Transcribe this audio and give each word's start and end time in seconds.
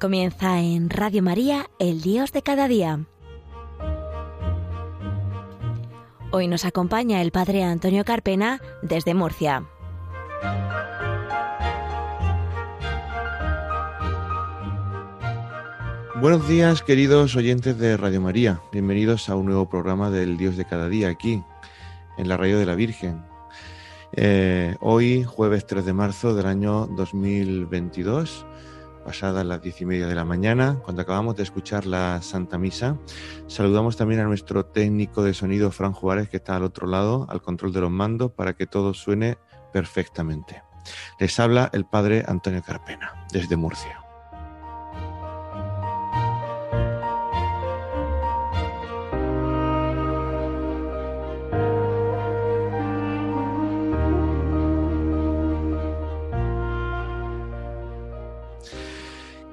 Comienza 0.00 0.60
en 0.60 0.88
Radio 0.88 1.22
María, 1.22 1.68
el 1.78 2.00
Dios 2.00 2.32
de 2.32 2.40
cada 2.40 2.68
día. 2.68 3.04
Hoy 6.30 6.48
nos 6.48 6.64
acompaña 6.64 7.20
el 7.20 7.32
Padre 7.32 7.64
Antonio 7.64 8.02
Carpena 8.06 8.62
desde 8.80 9.12
Murcia. 9.12 9.66
Buenos 16.18 16.48
días, 16.48 16.80
queridos 16.80 17.36
oyentes 17.36 17.78
de 17.78 17.98
Radio 17.98 18.22
María. 18.22 18.62
Bienvenidos 18.72 19.28
a 19.28 19.36
un 19.36 19.44
nuevo 19.44 19.68
programa 19.68 20.08
del 20.08 20.38
Dios 20.38 20.56
de 20.56 20.64
cada 20.64 20.88
día 20.88 21.10
aquí, 21.10 21.44
en 22.16 22.26
la 22.26 22.38
Radio 22.38 22.58
de 22.58 22.64
la 22.64 22.74
Virgen. 22.74 23.22
Eh, 24.12 24.76
hoy, 24.80 25.24
jueves 25.24 25.66
3 25.66 25.84
de 25.84 25.92
marzo 25.92 26.34
del 26.34 26.46
año 26.46 26.86
2022, 26.86 28.46
pasadas 29.04 29.44
las 29.44 29.62
diez 29.62 29.80
y 29.80 29.86
media 29.86 30.06
de 30.06 30.14
la 30.14 30.24
mañana, 30.24 30.78
cuando 30.84 31.02
acabamos 31.02 31.36
de 31.36 31.42
escuchar 31.42 31.86
la 31.86 32.22
Santa 32.22 32.58
Misa. 32.58 32.98
Saludamos 33.46 33.96
también 33.96 34.20
a 34.20 34.24
nuestro 34.24 34.66
técnico 34.66 35.22
de 35.22 35.34
sonido, 35.34 35.70
Fran 35.70 35.92
Juárez, 35.92 36.28
que 36.28 36.38
está 36.38 36.56
al 36.56 36.64
otro 36.64 36.86
lado, 36.86 37.26
al 37.28 37.42
control 37.42 37.72
de 37.72 37.80
los 37.80 37.90
mandos, 37.90 38.32
para 38.32 38.54
que 38.54 38.66
todo 38.66 38.94
suene 38.94 39.38
perfectamente. 39.72 40.62
Les 41.18 41.38
habla 41.38 41.70
el 41.72 41.84
Padre 41.84 42.24
Antonio 42.26 42.62
Carpena, 42.62 43.26
desde 43.32 43.56
Murcia. 43.56 44.09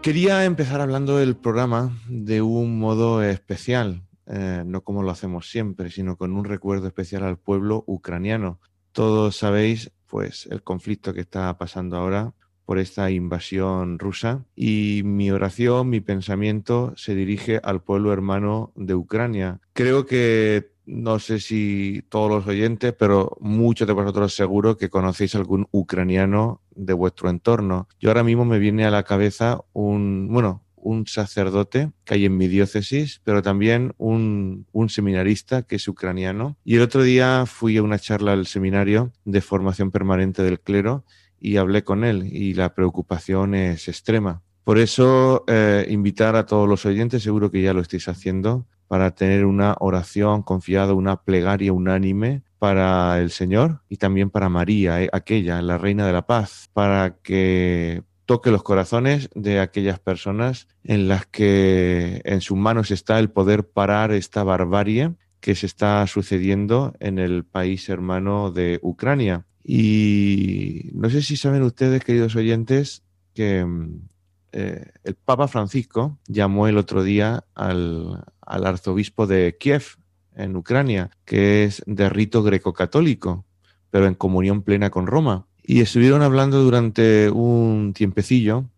Quería 0.08 0.46
empezar 0.46 0.80
hablando 0.80 1.18
del 1.18 1.36
programa 1.36 1.92
de 2.08 2.42
un 2.42 2.80
modo 2.80 3.22
especial, 3.22 4.04
eh, 4.26 4.64
no 4.66 4.82
como 4.82 5.04
lo 5.04 5.12
hacemos 5.12 5.50
siempre, 5.50 5.92
sino 5.92 6.16
con 6.16 6.32
un 6.32 6.46
recuerdo 6.46 6.88
especial 6.88 7.26
al 7.26 7.38
pueblo 7.38 7.84
ucraniano. 7.88 8.62
Todos 8.94 9.36
sabéis, 9.36 9.92
pues, 10.06 10.48
el 10.50 10.64
conflicto 10.64 11.14
que 11.14 11.20
está 11.20 11.58
pasando 11.58 11.98
ahora 11.98 12.34
por 12.68 12.80
esta 12.80 13.10
invasión 13.12 13.98
rusa 13.98 14.44
y 14.54 15.02
mi 15.06 15.32
oración, 15.32 15.90
mi 15.90 16.02
pensamiento 16.02 16.94
se 16.98 17.16
dirige 17.16 17.62
al 17.64 17.82
pueblo 17.82 18.12
hermano 18.12 18.74
de 18.76 18.94
Ucrania. 18.94 19.62
Creo 19.72 20.06
que 20.06 20.74
no 20.86 21.20
sé 21.20 21.40
si 21.40 22.04
todos 22.10 22.30
los 22.30 22.46
oyentes, 22.46 22.92
pero 22.92 23.38
muchos 23.40 23.88
de 23.88 23.94
vosotros 23.94 24.36
seguro 24.36 24.76
que 24.76 24.90
conocéis 24.90 25.36
algún 25.36 25.70
ucraniano 25.72 26.62
de 26.76 26.92
vuestro 26.92 27.30
entorno. 27.30 27.88
Yo 28.02 28.10
ahora 28.10 28.26
mismo 28.26 28.44
me 28.44 28.60
viene 28.60 28.86
a 28.86 28.92
la 28.92 29.04
cabeza 29.04 29.62
un, 29.72 30.28
bueno, 30.30 30.66
un 30.76 31.08
sacerdote 31.08 31.92
que 32.04 32.16
hay 32.16 32.26
en 32.26 32.36
mi 32.36 32.50
diócesis, 32.50 33.22
pero 33.24 33.42
también 33.42 33.94
un, 33.98 34.66
un, 34.74 34.90
seminarista 34.90 35.64
que 35.64 35.78
es 35.78 35.88
ucraniano. 35.88 36.58
Y 36.66 36.76
el 36.76 36.82
otro 36.82 37.02
día 37.02 37.46
fui 37.46 37.78
a 37.78 37.84
una 37.84 37.98
charla 37.98 38.34
al 38.34 38.46
seminario 38.46 39.14
de 39.24 39.40
formación 39.40 39.90
permanente 39.90 40.44
del 40.44 40.60
clero 40.60 41.06
y 41.40 41.58
hablé 41.58 41.84
con 41.84 42.04
él 42.04 42.28
y 42.32 42.54
la 42.54 42.74
preocupación 42.74 43.56
es 43.56 43.88
extrema. 43.88 44.42
Por 44.64 44.80
eso, 44.80 45.46
eh, 45.48 45.86
invitar 45.90 46.36
a 46.36 46.46
todos 46.46 46.68
los 46.68 46.86
oyentes, 46.86 47.24
seguro 47.24 47.52
que 47.52 47.62
ya 47.62 47.74
lo 47.74 47.82
estáis 47.82 48.08
haciendo, 48.10 48.66
para 48.88 49.12
tener 49.12 49.46
una 49.46 49.76
oración 49.80 50.44
confiada, 50.44 50.94
una 50.94 51.24
plegaria 51.24 51.74
unánime 51.74 52.44
para 52.60 53.20
el 53.20 53.32
Señor 53.32 53.82
y 53.90 53.98
también 53.98 54.30
para 54.30 54.50
María, 54.50 55.02
eh, 55.02 55.10
aquella, 55.12 55.62
la 55.62 55.78
Reina 55.78 56.06
de 56.06 56.14
la 56.14 56.26
Paz, 56.26 56.70
para 56.74 57.18
que 57.22 58.04
toque 58.26 58.52
los 58.52 58.64
corazones 58.64 59.30
de 59.36 59.60
aquellas 59.60 60.00
personas 60.00 60.68
en 60.84 61.08
las 61.08 61.26
que 61.26 62.22
en 62.26 62.42
sus 62.42 62.58
manos 62.58 62.92
está 62.92 63.20
el 63.20 63.30
poder 63.30 63.70
parar 63.70 64.12
esta 64.12 64.44
barbarie 64.44 65.14
que 65.40 65.56
se 65.56 65.66
está 65.66 66.06
sucediendo 66.08 66.94
en 67.00 67.20
el 67.20 67.46
país 67.46 67.88
hermano 67.90 68.52
de 68.52 68.80
Ucrania. 68.82 69.46
Y 69.70 70.92
no 70.94 71.10
sé 71.10 71.22
si 71.22 71.36
saben 71.36 71.62
ustedes, 71.62 72.02
queridos 72.02 72.38
oyentes, 72.38 73.04
que 73.34 73.66
mm, 73.66 74.00
eh, 74.54 74.92
el 75.04 75.16
Papa 75.16 75.50
Francisco 75.50 76.18
llamó 76.26 76.70
el 76.70 76.78
otro 76.78 77.04
día 77.04 77.44
al, 77.54 78.24
al 78.40 78.66
arzobispo 78.66 79.28
de 79.28 79.58
Kiev, 79.60 79.98
en 80.38 80.56
Ucrania, 80.56 81.12
que 81.26 81.66
es 81.66 81.84
de 81.86 82.08
rito 82.08 82.44
greco-católico, 82.44 83.44
pero 83.90 84.08
en 84.08 84.16
comunión 84.16 84.62
plena 84.62 84.90
con 84.90 85.06
Roma. 85.06 85.48
Y 85.64 85.82
estuvieron 85.82 86.22
hablando 86.22 86.64
durante 86.64 87.30
un 87.30 87.92
tiempecillo 87.94 88.70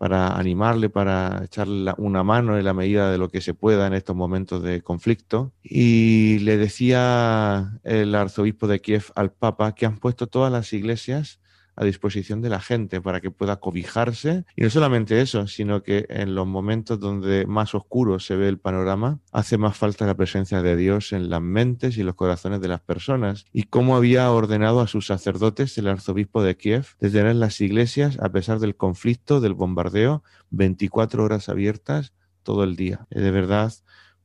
para 0.00 0.38
animarle, 0.38 0.88
para 0.88 1.44
echarle 1.44 1.92
una 1.98 2.24
mano 2.24 2.56
en 2.56 2.64
la 2.64 2.72
medida 2.72 3.12
de 3.12 3.18
lo 3.18 3.28
que 3.28 3.42
se 3.42 3.52
pueda 3.52 3.86
en 3.86 3.92
estos 3.92 4.16
momentos 4.16 4.62
de 4.62 4.80
conflicto. 4.80 5.52
Y 5.62 6.38
le 6.38 6.56
decía 6.56 7.78
el 7.84 8.14
arzobispo 8.14 8.66
de 8.66 8.80
Kiev 8.80 9.12
al 9.14 9.30
Papa 9.30 9.74
que 9.74 9.84
han 9.84 9.98
puesto 9.98 10.26
todas 10.26 10.50
las 10.50 10.72
iglesias 10.72 11.39
a 11.80 11.84
disposición 11.84 12.42
de 12.42 12.50
la 12.50 12.60
gente 12.60 13.00
para 13.00 13.22
que 13.22 13.30
pueda 13.30 13.56
cobijarse. 13.56 14.44
Y 14.54 14.62
no 14.62 14.68
solamente 14.68 15.22
eso, 15.22 15.46
sino 15.46 15.82
que 15.82 16.04
en 16.10 16.34
los 16.34 16.46
momentos 16.46 17.00
donde 17.00 17.46
más 17.46 17.74
oscuro 17.74 18.20
se 18.20 18.36
ve 18.36 18.48
el 18.48 18.58
panorama, 18.58 19.18
hace 19.32 19.56
más 19.56 19.78
falta 19.78 20.04
la 20.04 20.14
presencia 20.14 20.60
de 20.60 20.76
Dios 20.76 21.14
en 21.14 21.30
las 21.30 21.40
mentes 21.40 21.96
y 21.96 22.02
los 22.02 22.16
corazones 22.16 22.60
de 22.60 22.68
las 22.68 22.82
personas. 22.82 23.46
Y 23.50 23.62
cómo 23.62 23.96
había 23.96 24.30
ordenado 24.30 24.80
a 24.80 24.88
sus 24.88 25.06
sacerdotes, 25.06 25.78
el 25.78 25.88
arzobispo 25.88 26.42
de 26.42 26.58
Kiev, 26.58 26.84
de 27.00 27.08
tener 27.08 27.36
las 27.36 27.62
iglesias, 27.62 28.18
a 28.20 28.28
pesar 28.28 28.58
del 28.58 28.76
conflicto, 28.76 29.40
del 29.40 29.54
bombardeo, 29.54 30.22
24 30.50 31.24
horas 31.24 31.48
abiertas 31.48 32.12
todo 32.42 32.62
el 32.62 32.76
día. 32.76 33.06
De 33.08 33.30
verdad, 33.30 33.72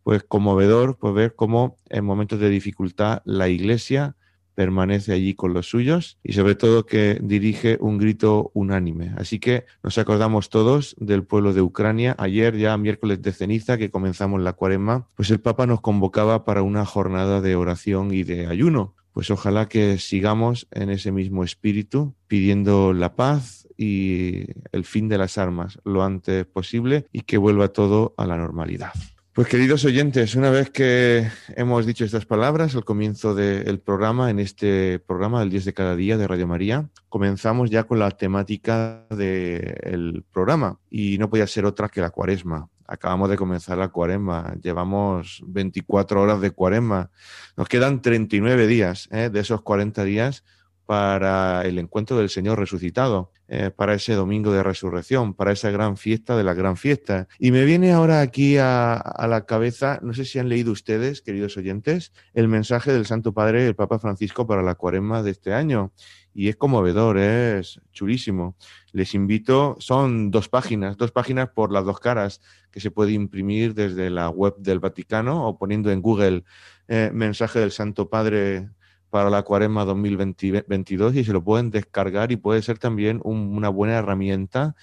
pues 0.04 0.24
conmovedor 0.24 0.98
pues 0.98 1.14
ver 1.14 1.36
cómo 1.36 1.80
en 1.90 2.04
momentos 2.04 2.42
de 2.42 2.50
dificultad 2.50 3.22
la 3.24 3.48
iglesia 3.48 4.18
permanece 4.56 5.14
allí 5.14 5.36
con 5.36 5.54
los 5.54 5.70
suyos 5.70 6.18
y 6.24 6.34
sobre 6.34 6.56
todo 6.56 6.86
que 6.86 7.20
dirige 7.22 7.78
un 7.80 7.98
grito 7.98 8.52
unánime. 8.54 9.14
Así 9.18 9.40
que 9.40 9.66
nos 9.84 9.98
acordamos 9.98 10.50
todos 10.50 10.96
del 10.98 11.24
pueblo 11.24 11.54
de 11.54 11.62
Ucrania. 11.62 12.16
Ayer, 12.18 12.58
ya 12.58 12.78
miércoles 12.78 13.22
de 13.22 13.34
ceniza, 13.34 13.78
que 13.78 13.92
comenzamos 13.92 14.42
la 14.42 14.54
cuaresma, 14.54 15.08
pues 15.16 15.30
el 15.30 15.40
Papa 15.40 15.68
nos 15.68 15.82
convocaba 15.82 16.46
para 16.46 16.64
una 16.64 16.86
jornada 16.86 17.42
de 17.42 17.56
oración 17.56 18.14
y 18.14 18.24
de 18.24 18.48
ayuno. 18.48 18.96
Pues 19.12 19.32
ojalá 19.32 19.70
que 19.70 19.98
sigamos 19.98 20.68
en 20.72 20.90
ese 20.90 21.12
mismo 21.12 21.44
espíritu, 21.44 22.16
pidiendo 22.28 22.92
la 22.92 23.16
paz 23.16 23.68
y 23.78 24.46
el 24.72 24.84
fin 24.84 25.08
de 25.08 25.18
las 25.18 25.38
armas 25.38 25.80
lo 25.86 26.04
antes 26.04 26.46
posible 26.46 27.06
y 27.14 27.22
que 27.22 27.38
vuelva 27.38 27.70
todo 27.70 28.14
a 28.18 28.26
la 28.26 28.36
normalidad. 28.36 28.94
Pues 29.36 29.50
queridos 29.50 29.84
oyentes, 29.84 30.36
una 30.36 30.50
vez 30.50 30.70
que 30.70 31.30
hemos 31.58 31.86
dicho 31.86 32.06
estas 32.06 32.26
palabras 32.26 32.74
al 32.74 32.86
comienzo 32.86 33.36
del 33.36 33.82
programa, 33.82 34.30
en 34.30 34.40
este 34.40 34.98
programa 35.00 35.42
del 35.42 35.50
10 35.50 35.66
de 35.66 35.74
cada 35.74 35.98
día 35.98 36.18
de 36.18 36.26
Radio 36.26 36.48
María, 36.48 36.90
comenzamos 37.10 37.70
ya 37.70 37.84
con 37.84 38.00
la 38.00 38.12
temática 38.12 39.06
del 39.10 40.24
programa 40.32 40.80
y 40.90 41.18
no 41.18 41.30
podía 41.30 41.48
ser 41.48 41.66
otra 41.66 41.90
que 41.90 42.00
la 42.00 42.12
cuaresma. 42.12 42.70
Acabamos 42.88 43.30
de 43.30 43.36
comenzar 43.36 43.78
la 43.78 43.90
cuaresma, 43.90 44.56
llevamos 44.62 45.44
24 45.46 46.22
horas 46.22 46.40
de 46.40 46.52
cuaresma, 46.52 47.12
nos 47.58 47.68
quedan 47.68 48.02
39 48.02 48.68
días 48.68 49.10
¿eh? 49.12 49.30
de 49.30 49.42
esos 49.42 49.62
40 49.64 50.06
días 50.06 50.46
para 50.86 51.64
el 51.64 51.80
encuentro 51.80 52.18
del 52.18 52.30
Señor 52.30 52.60
resucitado, 52.60 53.32
eh, 53.48 53.72
para 53.76 53.96
ese 53.96 54.14
domingo 54.14 54.52
de 54.52 54.64
resurrección, 54.64 55.34
para 55.34 55.52
esa 55.52 55.72
gran 55.72 55.98
fiesta 55.98 56.38
de 56.38 56.44
la 56.44 56.54
gran 56.54 56.78
fiesta. 56.78 57.28
Y 57.40 57.52
me 57.52 57.66
viene 57.66 57.92
ahora 57.92 58.22
aquí 58.22 58.58
a, 58.58 59.02
la 59.28 59.46
cabeza, 59.46 60.00
no 60.02 60.14
sé 60.14 60.26
si 60.26 60.40
han 60.40 60.50
leído 60.50 60.72
ustedes, 60.72 61.22
queridos 61.22 61.58
oyentes, 61.58 62.14
el 62.34 62.48
mensaje 62.48 62.94
del 62.94 63.06
Santo 63.06 63.34
Padre, 63.34 63.68
el 63.68 63.76
Papa 63.76 64.00
Francisco, 64.00 64.46
para 64.48 64.62
la 64.62 64.76
cuaresma 64.76 65.24
de 65.24 65.32
este 65.32 65.54
año. 65.54 65.92
Y 66.34 66.50
es 66.50 66.58
conmovedor, 66.58 67.18
es 67.18 67.80
chulísimo. 67.94 68.58
Les 68.92 69.14
invito, 69.14 69.78
son 69.80 70.32
dos 70.32 70.50
páginas, 70.50 70.98
dos 70.98 71.12
páginas 71.12 71.50
por 71.50 71.72
las 71.72 71.86
dos 71.86 72.00
caras, 72.00 72.42
que 72.72 72.82
se 72.82 72.92
puede 72.92 73.14
imprimir 73.14 73.74
desde 73.74 74.10
la 74.10 74.30
web 74.30 74.56
del 74.58 74.80
Vaticano 74.80 75.48
o 75.48 75.58
poniendo 75.58 75.92
en 75.92 76.02
Google 76.02 76.44
eh, 76.88 77.10
mensaje 77.14 77.60
del 77.60 77.72
Santo 77.72 78.10
Padre 78.10 78.70
para 79.16 79.30
la 79.30 79.44
cuaresma 79.44 79.86
2022 79.86 81.16
y 81.16 81.24
se 81.24 81.32
lo 81.32 81.42
pueden 81.42 81.72
descargar 81.72 82.34
y 82.34 82.36
puede 82.36 82.62
ser 82.62 82.80
también 82.80 83.22
una 83.24 83.70
buena 83.70 83.94
herramienta 83.94 84.76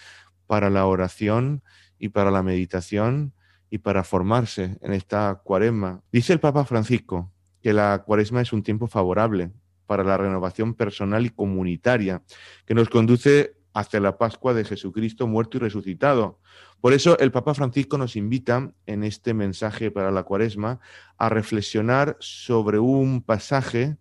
para 0.47 0.71
la 0.71 0.87
oración 0.87 1.63
y 1.99 2.09
para 2.09 2.31
la 2.31 2.43
meditación 2.43 3.35
y 3.69 3.77
para 3.77 4.05
formarse 4.05 4.79
en 4.81 4.95
esta 4.95 5.43
cuaresma. 5.45 6.01
Dice 6.11 6.33
el 6.33 6.41
Papa 6.41 6.65
Francisco 6.65 7.31
que 7.61 7.75
la 7.75 8.05
cuaresma 8.07 8.41
es 8.41 8.55
un 8.55 8.63
tiempo 8.63 8.87
favorable 8.87 9.51
para 9.85 10.03
la 10.03 10.17
renovación 10.17 10.73
personal 10.73 11.27
y 11.27 11.29
comunitaria 11.29 12.23
que 12.65 12.73
nos 12.73 12.89
conduce 12.89 13.57
hacia 13.75 14.01
la 14.01 14.19
Pascua 14.19 14.55
de 14.55 14.65
Jesucristo 14.65 15.27
muerto 15.27 15.57
y 15.57 15.61
resucitado. 15.61 16.39
Por 16.81 16.93
eso 16.93 17.19
el 17.19 17.31
Papa 17.31 17.55
Francisco 17.55 17.99
nos 17.99 18.17
invita 18.17 18.73
en 18.87 19.05
este 19.05 19.35
mensaje 19.35 19.91
para 19.91 20.11
la 20.11 20.25
cuaresma 20.25 20.81
a 21.17 21.29
reflexionar 21.29 22.17
sobre 22.21 22.79
un 22.79 23.23
pasaje 23.23 23.97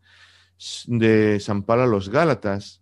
de 0.87 1.39
San 1.39 1.63
Pablo 1.63 1.83
a 1.83 1.87
los 1.87 2.09
Gálatas, 2.09 2.81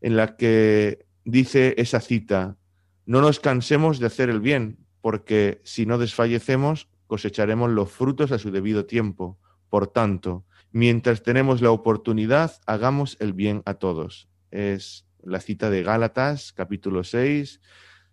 en 0.00 0.16
la 0.16 0.36
que 0.36 1.06
dice 1.24 1.74
esa 1.78 2.00
cita, 2.00 2.56
No 3.04 3.20
nos 3.20 3.38
cansemos 3.38 3.98
de 3.98 4.06
hacer 4.06 4.30
el 4.30 4.40
bien, 4.40 4.78
porque 5.00 5.60
si 5.64 5.86
no 5.86 5.98
desfallecemos, 5.98 6.88
cosecharemos 7.06 7.70
los 7.70 7.90
frutos 7.90 8.32
a 8.32 8.38
su 8.38 8.50
debido 8.50 8.86
tiempo. 8.86 9.38
Por 9.68 9.86
tanto, 9.86 10.44
mientras 10.72 11.22
tenemos 11.22 11.62
la 11.62 11.70
oportunidad, 11.70 12.60
hagamos 12.66 13.16
el 13.20 13.32
bien 13.32 13.62
a 13.64 13.74
todos. 13.74 14.28
Es 14.50 15.06
la 15.26 15.40
cita 15.40 15.70
de 15.70 15.82
Gálatas, 15.82 16.52
capítulo 16.52 17.04
6, 17.04 17.60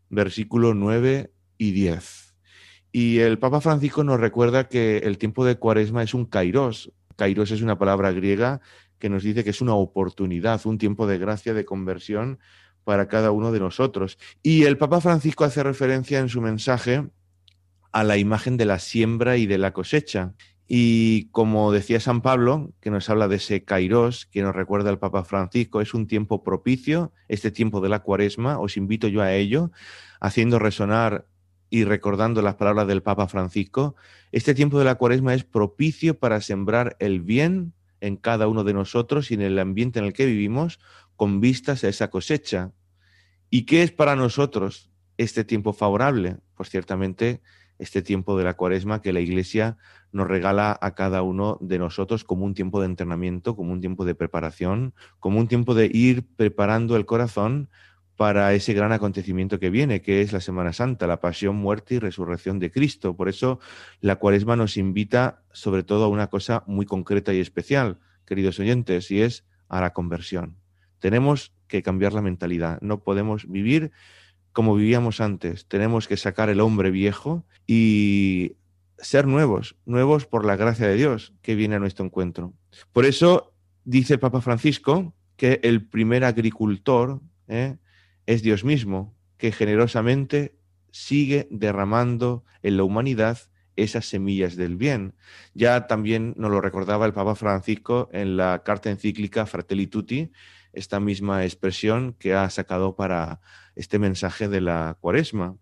versículo 0.10 0.74
9 0.74 1.32
y 1.58 1.72
10. 1.72 2.36
Y 2.92 3.20
el 3.20 3.40
Papa 3.40 3.62
Francisco 3.62 4.04
nos 4.04 4.20
recuerda 4.20 4.68
que 4.68 4.98
el 4.98 5.18
tiempo 5.18 5.46
de 5.46 5.58
Cuaresma 5.58 6.04
es 6.04 6.14
un 6.14 6.26
kairos. 6.26 6.92
Kairos 7.16 7.52
es 7.52 7.62
una 7.62 7.78
palabra 7.78 8.12
griega 8.12 8.62
que 9.00 9.10
nos 9.10 9.24
dice 9.24 9.44
que 9.44 9.52
es 9.52 9.62
una 9.62 9.76
oportunidad, 9.76 10.62
un 10.66 10.78
tiempo 10.78 11.08
de 11.08 11.18
gracia, 11.18 11.54
de 11.54 11.66
conversión 11.66 12.40
para 12.84 13.08
cada 13.08 13.32
uno 13.32 13.52
de 13.52 13.60
nosotros. 13.60 14.18
Y 14.42 14.64
el 14.64 14.78
Papa 14.78 15.02
Francisco 15.02 15.44
hace 15.44 15.64
referencia 15.64 16.20
en 16.20 16.30
su 16.30 16.42
mensaje 16.42 17.08
a 17.92 18.04
la 18.04 18.18
imagen 18.18 18.58
de 18.58 18.66
la 18.66 18.80
siembra 18.80 19.38
y 19.38 19.46
de 19.46 19.58
la 19.58 19.72
cosecha. 19.72 20.34
Y 20.68 21.26
como 21.32 21.72
decía 21.72 22.00
San 22.00 22.22
Pablo, 22.22 22.72
que 22.80 22.90
nos 22.90 23.10
habla 23.10 23.28
de 23.28 23.36
ese 23.36 23.64
kairos, 23.64 24.26
que 24.28 24.42
nos 24.42 24.56
recuerda 24.56 24.90
el 24.90 24.98
Papa 24.98 25.24
Francisco, 25.24 25.82
es 25.82 25.94
un 25.94 26.08
tiempo 26.08 26.44
propicio, 26.44 27.12
este 27.28 27.52
tiempo 27.52 27.82
de 27.82 27.90
la 27.90 28.00
cuaresma, 28.00 28.60
os 28.60 28.78
invito 28.78 29.08
yo 29.08 29.22
a 29.22 29.34
ello, 29.34 29.72
haciendo 30.22 30.60
resonar 30.60 31.28
y 31.70 31.84
recordando 31.84 32.42
las 32.42 32.56
palabras 32.56 32.88
del 32.88 33.04
Papa 33.04 33.28
Francisco, 33.28 33.96
este 34.32 34.54
tiempo 34.54 34.80
de 34.80 34.86
la 34.86 34.96
cuaresma 34.96 35.34
es 35.34 35.44
propicio 35.44 36.18
para 36.18 36.40
sembrar 36.40 36.96
el 37.00 37.22
bien 37.22 37.74
en 38.00 38.16
cada 38.16 38.48
uno 38.48 38.64
de 38.64 38.74
nosotros 38.74 39.32
y 39.32 39.34
en 39.34 39.42
el 39.42 39.60
ambiente 39.60 40.00
en 40.00 40.06
el 40.06 40.14
que 40.14 40.26
vivimos 40.26 40.80
con 41.16 41.40
vistas 41.40 41.84
a 41.84 41.90
esa 41.90 42.10
cosecha. 42.10 42.72
¿Y 43.50 43.64
qué 43.64 43.84
es 43.84 43.92
para 43.92 44.16
nosotros 44.16 44.92
este 45.18 45.44
tiempo 45.44 45.74
favorable? 45.74 46.38
Pues 46.56 46.70
ciertamente 46.70 47.42
este 47.80 48.02
tiempo 48.02 48.38
de 48.38 48.44
la 48.44 48.54
cuaresma 48.54 49.02
que 49.02 49.14
la 49.14 49.20
Iglesia 49.20 49.78
nos 50.12 50.28
regala 50.28 50.78
a 50.82 50.94
cada 50.94 51.22
uno 51.22 51.58
de 51.62 51.80
nosotros 51.80 52.24
como 52.24 52.46
un 52.46 52.54
tiempo 52.54 52.80
de 52.80 52.86
entrenamiento, 52.86 53.56
como 53.56 53.74
un 53.74 53.82
tiempo 53.82 54.06
de 54.06 54.16
preparación, 54.16 54.94
como 55.20 55.40
un 55.40 55.48
tiempo 55.48 55.74
de 55.74 55.90
ir 55.92 56.26
preparando 56.36 56.96
el 56.96 57.06
corazón 57.06 57.70
para 58.16 58.54
ese 58.54 58.74
gran 58.74 58.92
acontecimiento 58.92 59.60
que 59.60 59.70
viene, 59.70 60.02
que 60.02 60.22
es 60.22 60.34
la 60.34 60.40
Semana 60.40 60.72
Santa, 60.72 61.08
la 61.08 61.20
pasión, 61.20 61.56
muerte 61.56 61.96
y 61.96 62.00
resurrección 62.00 62.60
de 62.60 62.72
Cristo. 62.72 63.16
Por 63.16 63.28
eso 63.28 63.60
la 64.02 64.18
cuaresma 64.18 64.56
nos 64.56 64.78
invita 64.78 65.42
sobre 65.52 65.84
todo 65.84 66.06
a 66.06 66.10
una 66.10 66.28
cosa 66.28 66.64
muy 66.68 66.86
concreta 66.86 67.34
y 67.34 67.40
especial, 67.40 68.00
queridos 68.26 68.60
oyentes, 68.60 69.10
y 69.10 69.22
es 69.22 69.46
a 69.68 69.82
la 69.82 69.94
conversión. 69.94 70.58
Tenemos 71.00 71.54
que 71.68 71.82
cambiar 71.82 72.14
la 72.14 72.22
mentalidad. 72.22 72.80
No 72.82 73.04
podemos 73.04 73.50
vivir 73.50 73.92
como 74.54 74.76
vivíamos 74.76 75.20
antes. 75.20 75.68
Tenemos 75.68 76.08
que 76.08 76.18
sacar 76.18 76.50
el 76.50 76.62
hombre 76.62 76.92
viejo 76.92 77.46
y 77.68 78.56
ser 78.98 79.28
nuevos, 79.28 79.76
nuevos 79.86 80.26
por 80.26 80.46
la 80.46 80.56
gracia 80.56 80.88
de 80.88 80.96
Dios 80.96 81.34
que 81.42 81.56
viene 81.56 81.76
a 81.76 81.80
nuestro 81.80 82.06
encuentro. 82.06 82.54
Por 82.94 83.06
eso 83.06 83.54
dice 83.84 84.14
el 84.14 84.20
Papa 84.20 84.42
Francisco 84.42 85.14
que 85.36 85.60
el 85.64 85.86
primer 85.86 86.24
agricultor 86.24 87.20
¿eh? 87.48 87.78
es 88.26 88.44
Dios 88.44 88.64
mismo, 88.64 89.14
que 89.38 89.52
generosamente 89.52 90.56
sigue 90.92 91.48
derramando 91.50 92.46
en 92.62 92.78
la 92.78 92.84
humanidad 92.84 93.40
esas 93.76 94.06
semillas 94.06 94.56
del 94.56 94.78
bien. 94.78 95.16
Ya 95.56 95.88
también 95.88 96.36
nos 96.38 96.52
lo 96.52 96.62
recordaba 96.62 97.08
el 97.08 97.14
Papa 97.14 97.36
Francisco 97.36 98.10
en 98.14 98.38
la 98.38 98.62
carta 98.64 98.92
encíclica 98.92 99.48
Fratelli 99.48 99.88
Tutti, 99.88 100.32
esta 100.74 101.00
misma 101.00 101.46
expresión 101.46 102.14
que 102.14 102.34
ha 102.34 102.50
sacado 102.50 102.96
para 102.96 103.40
este 103.76 104.00
mensaje 104.00 104.48
de 104.48 104.62
la 104.62 104.98
cuaresma. 105.00 105.56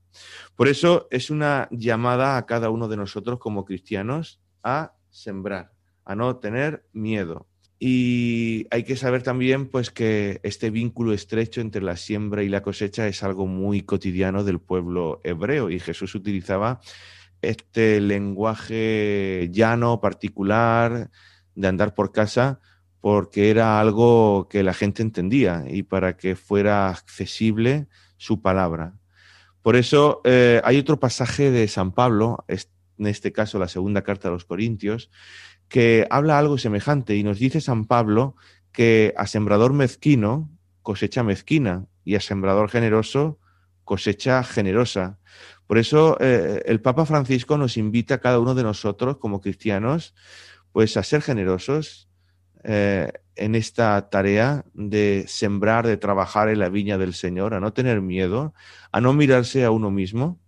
Por 0.55 0.67
eso 0.67 1.07
es 1.11 1.29
una 1.29 1.67
llamada 1.71 2.37
a 2.37 2.45
cada 2.45 2.69
uno 2.69 2.87
de 2.87 2.97
nosotros 2.97 3.39
como 3.39 3.65
cristianos 3.65 4.41
a 4.63 4.93
sembrar, 5.09 5.73
a 6.05 6.15
no 6.15 6.37
tener 6.37 6.85
miedo. 6.93 7.47
Y 7.83 8.67
hay 8.69 8.83
que 8.83 8.95
saber 8.95 9.23
también 9.23 9.67
pues 9.67 9.89
que 9.89 10.39
este 10.43 10.69
vínculo 10.69 11.13
estrecho 11.13 11.61
entre 11.61 11.81
la 11.81 11.97
siembra 11.97 12.43
y 12.43 12.49
la 12.49 12.61
cosecha 12.61 13.07
es 13.07 13.23
algo 13.23 13.47
muy 13.47 13.81
cotidiano 13.81 14.43
del 14.43 14.59
pueblo 14.59 15.19
hebreo 15.23 15.69
y 15.71 15.79
Jesús 15.79 16.13
utilizaba 16.13 16.79
este 17.41 17.99
lenguaje 17.99 19.49
llano, 19.51 19.99
particular, 19.99 21.09
de 21.55 21.67
andar 21.67 21.95
por 21.95 22.11
casa, 22.11 22.59
porque 23.01 23.49
era 23.49 23.79
algo 23.79 24.47
que 24.47 24.63
la 24.63 24.73
gente 24.73 25.01
entendía 25.01 25.65
y 25.67 25.83
para 25.83 26.15
que 26.15 26.35
fuera 26.35 26.89
accesible 26.89 27.87
su 28.17 28.41
palabra. 28.41 28.93
Por 29.61 29.75
eso 29.75 30.21
eh, 30.23 30.61
hay 30.63 30.77
otro 30.77 30.99
pasaje 30.99 31.51
de 31.51 31.67
San 31.67 31.91
Pablo, 31.91 32.45
en 32.47 33.07
este 33.07 33.31
caso 33.31 33.59
la 33.59 33.67
segunda 33.67 34.03
carta 34.03 34.27
de 34.27 34.35
los 34.35 34.45
Corintios, 34.45 35.09
que 35.67 36.07
habla 36.09 36.37
algo 36.37 36.57
semejante 36.57 37.15
y 37.15 37.23
nos 37.23 37.39
dice 37.39 37.59
San 37.59 37.85
Pablo 37.85 38.35
que 38.71 39.13
a 39.17 39.27
sembrador 39.27 39.73
mezquino 39.73 40.49
cosecha 40.81 41.23
mezquina 41.23 41.85
y 42.03 42.15
a 42.15 42.19
sembrador 42.19 42.69
generoso 42.69 43.39
cosecha 43.83 44.43
generosa. 44.43 45.19
Por 45.67 45.77
eso 45.77 46.17
eh, 46.19 46.63
el 46.65 46.81
Papa 46.81 47.05
Francisco 47.05 47.57
nos 47.57 47.77
invita 47.77 48.15
a 48.15 48.19
cada 48.19 48.39
uno 48.39 48.55
de 48.55 48.63
nosotros 48.63 49.17
como 49.17 49.41
cristianos 49.41 50.13
pues 50.71 50.95
a 50.97 51.03
ser 51.03 51.21
generosos, 51.21 52.07
eh, 52.63 53.11
en 53.35 53.55
esta 53.55 54.09
tarea 54.09 54.65
de 54.73 55.25
sembrar, 55.27 55.87
de 55.87 55.97
trabajar 55.97 56.49
en 56.49 56.59
la 56.59 56.69
viña 56.69 56.97
del 56.97 57.13
Señor, 57.13 57.53
a 57.53 57.59
no 57.59 57.73
tener 57.73 58.01
miedo, 58.01 58.53
a 58.91 59.01
no 59.01 59.13
mirarse 59.13 59.63
a 59.63 59.71
uno 59.71 59.89
mismo 59.89 60.39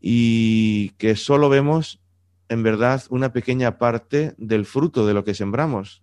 y 0.00 0.90
que 0.98 1.14
solo 1.14 1.48
vemos 1.48 2.00
en 2.48 2.64
verdad 2.64 3.04
una 3.10 3.32
pequeña 3.32 3.78
parte 3.78 4.34
del 4.38 4.66
fruto 4.66 5.06
de 5.06 5.14
lo 5.14 5.24
que 5.24 5.34
sembramos. 5.34 6.02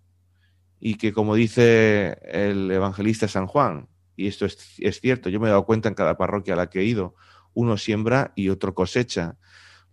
Y 0.80 0.94
que 0.94 1.12
como 1.12 1.34
dice 1.34 2.18
el 2.24 2.70
evangelista 2.70 3.28
San 3.28 3.46
Juan, 3.46 3.88
y 4.16 4.28
esto 4.28 4.46
es, 4.46 4.76
es 4.78 5.00
cierto, 5.00 5.28
yo 5.28 5.40
me 5.40 5.48
he 5.48 5.50
dado 5.50 5.66
cuenta 5.66 5.90
en 5.90 5.94
cada 5.94 6.16
parroquia 6.16 6.54
a 6.54 6.56
la 6.56 6.70
que 6.70 6.80
he 6.80 6.84
ido, 6.84 7.14
uno 7.52 7.76
siembra 7.76 8.32
y 8.34 8.48
otro 8.48 8.74
cosecha. 8.74 9.36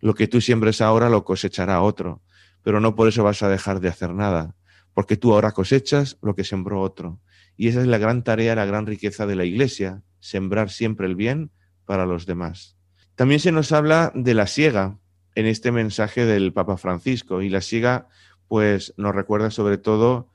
Lo 0.00 0.14
que 0.14 0.28
tú 0.28 0.40
siembres 0.40 0.80
ahora 0.80 1.10
lo 1.10 1.24
cosechará 1.24 1.82
otro, 1.82 2.22
pero 2.62 2.80
no 2.80 2.94
por 2.94 3.08
eso 3.08 3.22
vas 3.22 3.42
a 3.42 3.50
dejar 3.50 3.80
de 3.80 3.88
hacer 3.88 4.14
nada 4.14 4.54
porque 4.98 5.16
tú 5.16 5.32
ahora 5.32 5.52
cosechas 5.52 6.18
lo 6.22 6.34
que 6.34 6.42
sembró 6.42 6.82
otro. 6.82 7.20
Y 7.56 7.68
esa 7.68 7.80
es 7.80 7.86
la 7.86 7.98
gran 7.98 8.24
tarea, 8.24 8.56
la 8.56 8.64
gran 8.64 8.84
riqueza 8.84 9.28
de 9.28 9.36
la 9.36 9.44
Iglesia, 9.44 10.02
sembrar 10.18 10.70
siempre 10.70 11.06
el 11.06 11.14
bien 11.14 11.52
para 11.84 12.04
los 12.04 12.26
demás. 12.26 12.76
También 13.14 13.38
se 13.38 13.52
nos 13.52 13.70
habla 13.70 14.10
de 14.16 14.34
la 14.34 14.48
siega 14.48 14.98
en 15.36 15.46
este 15.46 15.70
mensaje 15.70 16.26
del 16.26 16.52
Papa 16.52 16.76
Francisco, 16.78 17.42
y 17.42 17.48
la 17.48 17.60
siega 17.60 18.08
pues 18.48 18.92
nos 18.96 19.14
recuerda 19.14 19.52
sobre 19.52 19.78
todo 19.78 20.32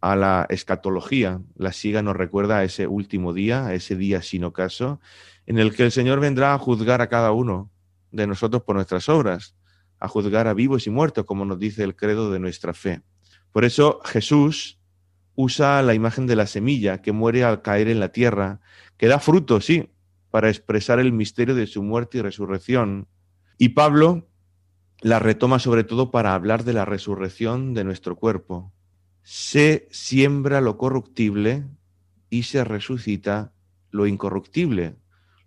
a 0.00 0.14
la 0.14 0.46
escatología. 0.50 1.40
La 1.56 1.72
siega 1.72 2.00
nos 2.00 2.14
recuerda 2.14 2.58
a 2.58 2.62
ese 2.62 2.86
último 2.86 3.32
día, 3.32 3.66
a 3.66 3.74
ese 3.74 3.96
día 3.96 4.22
sin 4.22 4.44
ocaso, 4.44 5.00
en 5.46 5.58
el 5.58 5.74
que 5.74 5.82
el 5.82 5.90
Señor 5.90 6.20
vendrá 6.20 6.54
a 6.54 6.58
juzgar 6.58 7.00
a 7.00 7.08
cada 7.08 7.32
uno 7.32 7.72
de 8.12 8.28
nosotros 8.28 8.62
por 8.62 8.76
nuestras 8.76 9.08
obras, 9.08 9.56
a 9.98 10.06
juzgar 10.06 10.46
a 10.46 10.54
vivos 10.54 10.86
y 10.86 10.90
muertos, 10.90 11.24
como 11.24 11.44
nos 11.44 11.58
dice 11.58 11.82
el 11.82 11.96
credo 11.96 12.30
de 12.30 12.38
nuestra 12.38 12.72
fe. 12.72 13.02
Por 13.52 13.64
eso 13.64 14.00
Jesús 14.04 14.78
usa 15.34 15.82
la 15.82 15.94
imagen 15.94 16.26
de 16.26 16.36
la 16.36 16.46
semilla 16.46 17.02
que 17.02 17.12
muere 17.12 17.44
al 17.44 17.62
caer 17.62 17.88
en 17.88 18.00
la 18.00 18.12
tierra, 18.12 18.60
que 18.96 19.08
da 19.08 19.18
fruto, 19.18 19.60
sí, 19.60 19.90
para 20.30 20.48
expresar 20.48 21.00
el 21.00 21.12
misterio 21.12 21.54
de 21.54 21.66
su 21.66 21.82
muerte 21.82 22.18
y 22.18 22.22
resurrección. 22.22 23.08
Y 23.58 23.70
Pablo 23.70 24.28
la 25.00 25.18
retoma 25.18 25.58
sobre 25.58 25.84
todo 25.84 26.10
para 26.10 26.34
hablar 26.34 26.64
de 26.64 26.74
la 26.74 26.84
resurrección 26.84 27.74
de 27.74 27.84
nuestro 27.84 28.16
cuerpo. 28.16 28.72
Se 29.22 29.88
siembra 29.90 30.60
lo 30.60 30.76
corruptible 30.76 31.64
y 32.28 32.44
se 32.44 32.64
resucita 32.64 33.52
lo 33.90 34.06
incorruptible. 34.06 34.96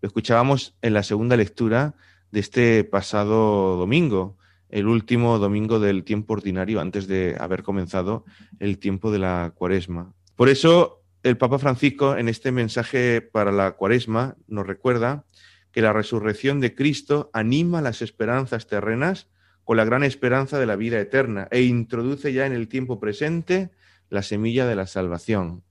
Lo 0.02 0.08
escuchábamos 0.08 0.76
en 0.82 0.94
la 0.94 1.04
segunda 1.04 1.38
lectura 1.38 1.96
de 2.32 2.40
este 2.40 2.84
pasado 2.84 3.78
domingo 3.78 4.38
el 4.74 4.88
último 4.88 5.38
domingo 5.38 5.80
del 5.80 6.04
tiempo 6.04 6.34
ordinario 6.34 6.82
antes 6.82 7.06
de 7.06 7.38
haber 7.40 7.62
comenzado 7.62 8.26
el 8.60 8.80
tiempo 8.80 9.12
de 9.12 9.20
la 9.20 9.54
cuaresma. 9.56 10.16
Por 10.36 10.50
eso 10.50 11.04
el 11.22 11.38
Papa 11.38 11.60
Francisco 11.60 12.18
en 12.18 12.28
este 12.28 12.52
mensaje 12.52 13.22
para 13.22 13.52
la 13.52 13.74
cuaresma 13.74 14.36
nos 14.48 14.66
recuerda 14.66 15.26
que 15.72 15.84
la 15.84 15.94
resurrección 15.94 16.60
de 16.60 16.74
Cristo 16.74 17.30
anima 17.34 17.84
las 17.84 18.02
esperanzas 18.02 18.66
terrenas 18.66 19.28
con 19.64 19.78
la 19.78 19.86
gran 19.86 20.04
esperanza 20.04 20.58
de 20.58 20.66
la 20.66 20.76
vida 20.76 21.00
eterna 21.00 21.48
e 21.52 21.62
introduce 21.62 22.34
ya 22.34 22.48
en 22.48 22.54
el 22.54 22.68
tiempo 22.68 23.00
presente 23.00 23.70
la 24.10 24.24
semilla 24.24 24.66
de 24.66 24.76
la 24.76 24.88
salvación 24.88 25.62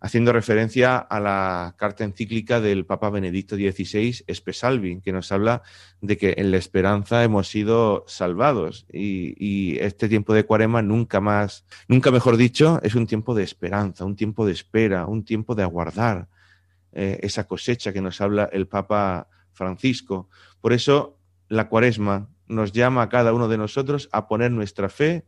haciendo 0.00 0.32
referencia 0.32 0.96
a 0.98 1.20
la 1.20 1.74
carta 1.76 2.04
encíclica 2.04 2.60
del 2.60 2.86
Papa 2.86 3.10
Benedicto 3.10 3.56
XVI, 3.56 4.24
Espesalvi, 4.26 5.00
que 5.00 5.12
nos 5.12 5.32
habla 5.32 5.62
de 6.00 6.16
que 6.16 6.34
en 6.38 6.50
la 6.50 6.56
esperanza 6.56 7.24
hemos 7.24 7.48
sido 7.48 8.04
salvados 8.06 8.86
y, 8.92 9.78
este 9.78 10.08
tiempo 10.08 10.34
de 10.34 10.44
cuarema 10.44 10.82
nunca 10.82 11.20
más, 11.20 11.64
nunca 11.88 12.10
mejor 12.10 12.36
dicho, 12.36 12.80
es 12.82 12.94
un 12.94 13.06
tiempo 13.06 13.34
de 13.34 13.42
esperanza, 13.42 14.04
un 14.04 14.16
tiempo 14.16 14.46
de 14.46 14.52
espera, 14.52 15.06
un 15.06 15.24
tiempo 15.24 15.54
de 15.54 15.62
aguardar 15.62 16.28
eh, 16.92 17.18
esa 17.22 17.44
cosecha 17.46 17.92
que 17.92 18.00
nos 18.00 18.20
habla 18.20 18.48
el 18.52 18.66
Papa 18.66 19.28
Francisco. 19.52 20.28
Por 20.60 20.72
eso 20.72 21.18
la 21.48 21.68
cuaresma 21.68 22.28
nos 22.46 22.72
llama 22.72 23.02
a 23.02 23.08
cada 23.08 23.32
uno 23.32 23.48
de 23.48 23.58
nosotros 23.58 24.08
a 24.12 24.28
poner 24.28 24.50
nuestra 24.50 24.88
fe 24.88 25.24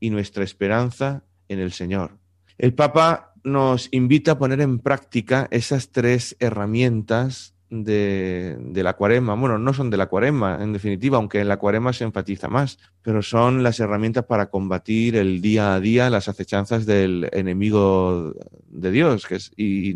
y 0.00 0.10
nuestra 0.10 0.44
esperanza 0.44 1.24
en 1.48 1.60
el 1.60 1.72
Señor. 1.72 2.18
El 2.58 2.74
Papa 2.74 3.33
nos 3.44 3.88
invita 3.92 4.32
a 4.32 4.38
poner 4.38 4.60
en 4.60 4.78
práctica 4.78 5.46
esas 5.50 5.90
tres 5.90 6.36
herramientas 6.40 7.54
de, 7.68 8.56
la 8.74 8.94
cuaresma. 8.94 9.34
Bueno, 9.34 9.58
no 9.58 9.72
son 9.74 9.90
de 9.90 9.96
la 9.96 10.06
cuaresma, 10.06 10.58
en 10.60 10.72
definitiva, 10.72 11.16
aunque 11.16 11.40
en 11.40 11.48
la 11.48 11.58
cuaresma 11.58 11.92
se 11.92 12.04
enfatiza 12.04 12.48
más, 12.48 12.78
pero 13.02 13.22
son 13.22 13.62
las 13.62 13.80
herramientas 13.80 14.24
para 14.24 14.46
combatir 14.46 15.16
el 15.16 15.40
día 15.40 15.74
a 15.74 15.80
día 15.80 16.10
las 16.10 16.28
acechanzas 16.28 16.86
del 16.86 17.28
enemigo 17.32 18.34
de 18.68 18.90
Dios 18.90 19.26
que 19.26 19.36
es, 19.36 19.52
y 19.56 19.94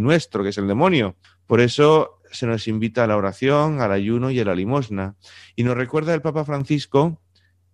nuestro, 0.00 0.42
que 0.42 0.50
es 0.50 0.58
el 0.58 0.68
demonio. 0.68 1.16
Por 1.46 1.60
eso 1.60 2.20
se 2.30 2.46
nos 2.46 2.68
invita 2.68 3.04
a 3.04 3.06
la 3.06 3.16
oración, 3.16 3.80
al 3.80 3.92
ayuno 3.92 4.30
y 4.30 4.40
a 4.40 4.44
la 4.44 4.54
limosna. 4.54 5.16
Y 5.56 5.64
nos 5.64 5.76
recuerda 5.76 6.14
el 6.14 6.22
Papa 6.22 6.44
Francisco 6.44 7.20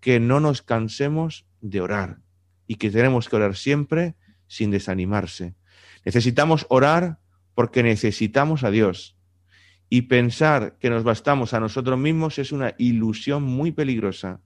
que 0.00 0.21
no 0.21 0.40
nos 0.40 0.62
cansemos 0.62 1.47
de 1.61 1.80
orar 1.80 2.18
y 2.66 2.76
que 2.76 2.90
tenemos 2.90 3.28
que 3.28 3.37
orar 3.37 3.56
siempre 3.56 4.14
sin 4.46 4.70
desanimarse. 4.70 5.54
Necesitamos 6.04 6.66
orar 6.68 7.18
porque 7.54 7.82
necesitamos 7.82 8.64
a 8.64 8.70
Dios. 8.70 9.16
Y 9.88 10.02
pensar 10.02 10.76
que 10.78 10.90
nos 10.90 11.04
bastamos 11.04 11.54
a 11.54 11.60
nosotros 11.60 11.98
mismos 11.98 12.38
es 12.38 12.52
una 12.52 12.74
ilusión 12.78 13.42
muy 13.42 13.72
peligrosa. 13.72 14.40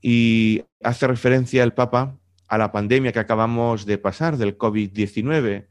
Y 0.00 0.64
hace 0.82 1.06
referencia 1.06 1.64
el 1.64 1.72
Papa 1.72 2.18
a 2.46 2.58
la 2.58 2.72
pandemia 2.72 3.12
que 3.12 3.18
acabamos 3.18 3.84
de 3.84 3.98
pasar 3.98 4.36
del 4.36 4.56
COVID-19 4.56 5.66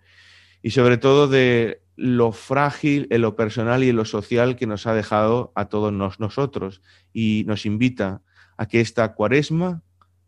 y 0.62 0.72
sobre 0.72 0.98
todo 0.98 1.28
de 1.28 1.82
lo 1.96 2.32
frágil 2.32 3.08
en 3.10 3.22
lo 3.22 3.36
personal 3.36 3.84
y 3.84 3.90
en 3.90 3.96
lo 3.96 4.06
social 4.06 4.56
que 4.56 4.68
nos 4.68 4.86
ha 4.86 4.94
dejado 4.94 5.52
a 5.56 5.66
todos 5.66 5.92
nosotros 5.92 6.82
y 7.14 7.44
nos 7.48 7.66
invita 7.66 8.22
a 8.58 8.68
que 8.68 8.82
esta 8.82 9.14
cuaresma 9.16 9.82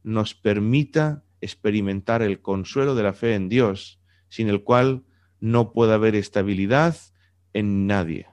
nos 0.03 0.33
permita 0.33 1.23
experimentar 1.41 2.21
el 2.21 2.41
consuelo 2.41 2.95
de 2.95 3.03
la 3.03 3.13
fe 3.13 3.35
en 3.35 3.49
Dios, 3.49 3.99
sin 4.29 4.49
el 4.49 4.63
cual 4.63 5.03
no 5.39 5.71
puede 5.73 5.93
haber 5.93 6.15
estabilidad 6.15 6.95
en 7.53 7.87
nadie. 7.87 8.27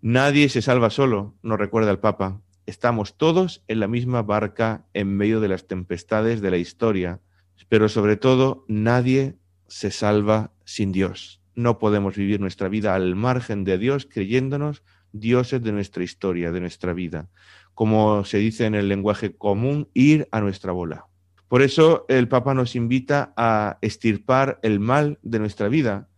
Nadie 0.00 0.48
se 0.48 0.62
salva 0.62 0.90
solo, 0.90 1.36
nos 1.42 1.58
recuerda 1.58 1.90
el 1.90 1.98
Papa. 1.98 2.40
Estamos 2.66 3.16
todos 3.16 3.64
en 3.68 3.80
la 3.80 3.88
misma 3.88 4.22
barca 4.22 4.86
en 4.94 5.16
medio 5.16 5.40
de 5.40 5.48
las 5.48 5.66
tempestades 5.66 6.40
de 6.40 6.50
la 6.50 6.58
historia, 6.58 7.20
pero 7.68 7.88
sobre 7.88 8.16
todo 8.16 8.64
nadie 8.68 9.36
se 9.68 9.90
salva 9.90 10.52
sin 10.64 10.92
Dios. 10.92 11.40
No 11.54 11.78
podemos 11.78 12.16
vivir 12.16 12.40
nuestra 12.40 12.68
vida 12.68 12.94
al 12.94 13.14
margen 13.14 13.64
de 13.64 13.78
Dios 13.78 14.06
creyéndonos 14.10 14.82
dioses 15.12 15.62
de 15.62 15.72
nuestra 15.72 16.02
historia, 16.02 16.52
de 16.52 16.60
nuestra 16.60 16.92
vida. 16.92 17.28
Como 17.74 18.24
se 18.24 18.38
dice 18.38 18.66
en 18.66 18.74
el 18.74 18.88
lenguaje 18.88 19.36
común, 19.36 19.88
ir 19.94 20.28
a 20.30 20.40
nuestra 20.40 20.72
bola. 20.72 21.06
Por 21.52 21.60
eso 21.60 22.06
el 22.08 22.28
Papa 22.28 22.54
nos 22.54 22.74
invita 22.76 23.34
a 23.36 23.76
estirpar 23.82 24.58
el 24.62 24.80
mal 24.80 25.18
de 25.20 25.38
nuestra 25.38 25.68
vida 25.68 26.08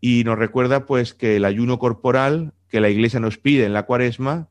y 0.00 0.24
nos 0.24 0.36
recuerda 0.36 0.84
pues 0.84 1.14
que 1.14 1.36
el 1.36 1.44
ayuno 1.44 1.78
corporal 1.78 2.54
que 2.68 2.80
la 2.80 2.88
Iglesia 2.90 3.20
nos 3.20 3.38
pide 3.38 3.64
en 3.66 3.72
la 3.72 3.86
Cuaresma 3.86 4.48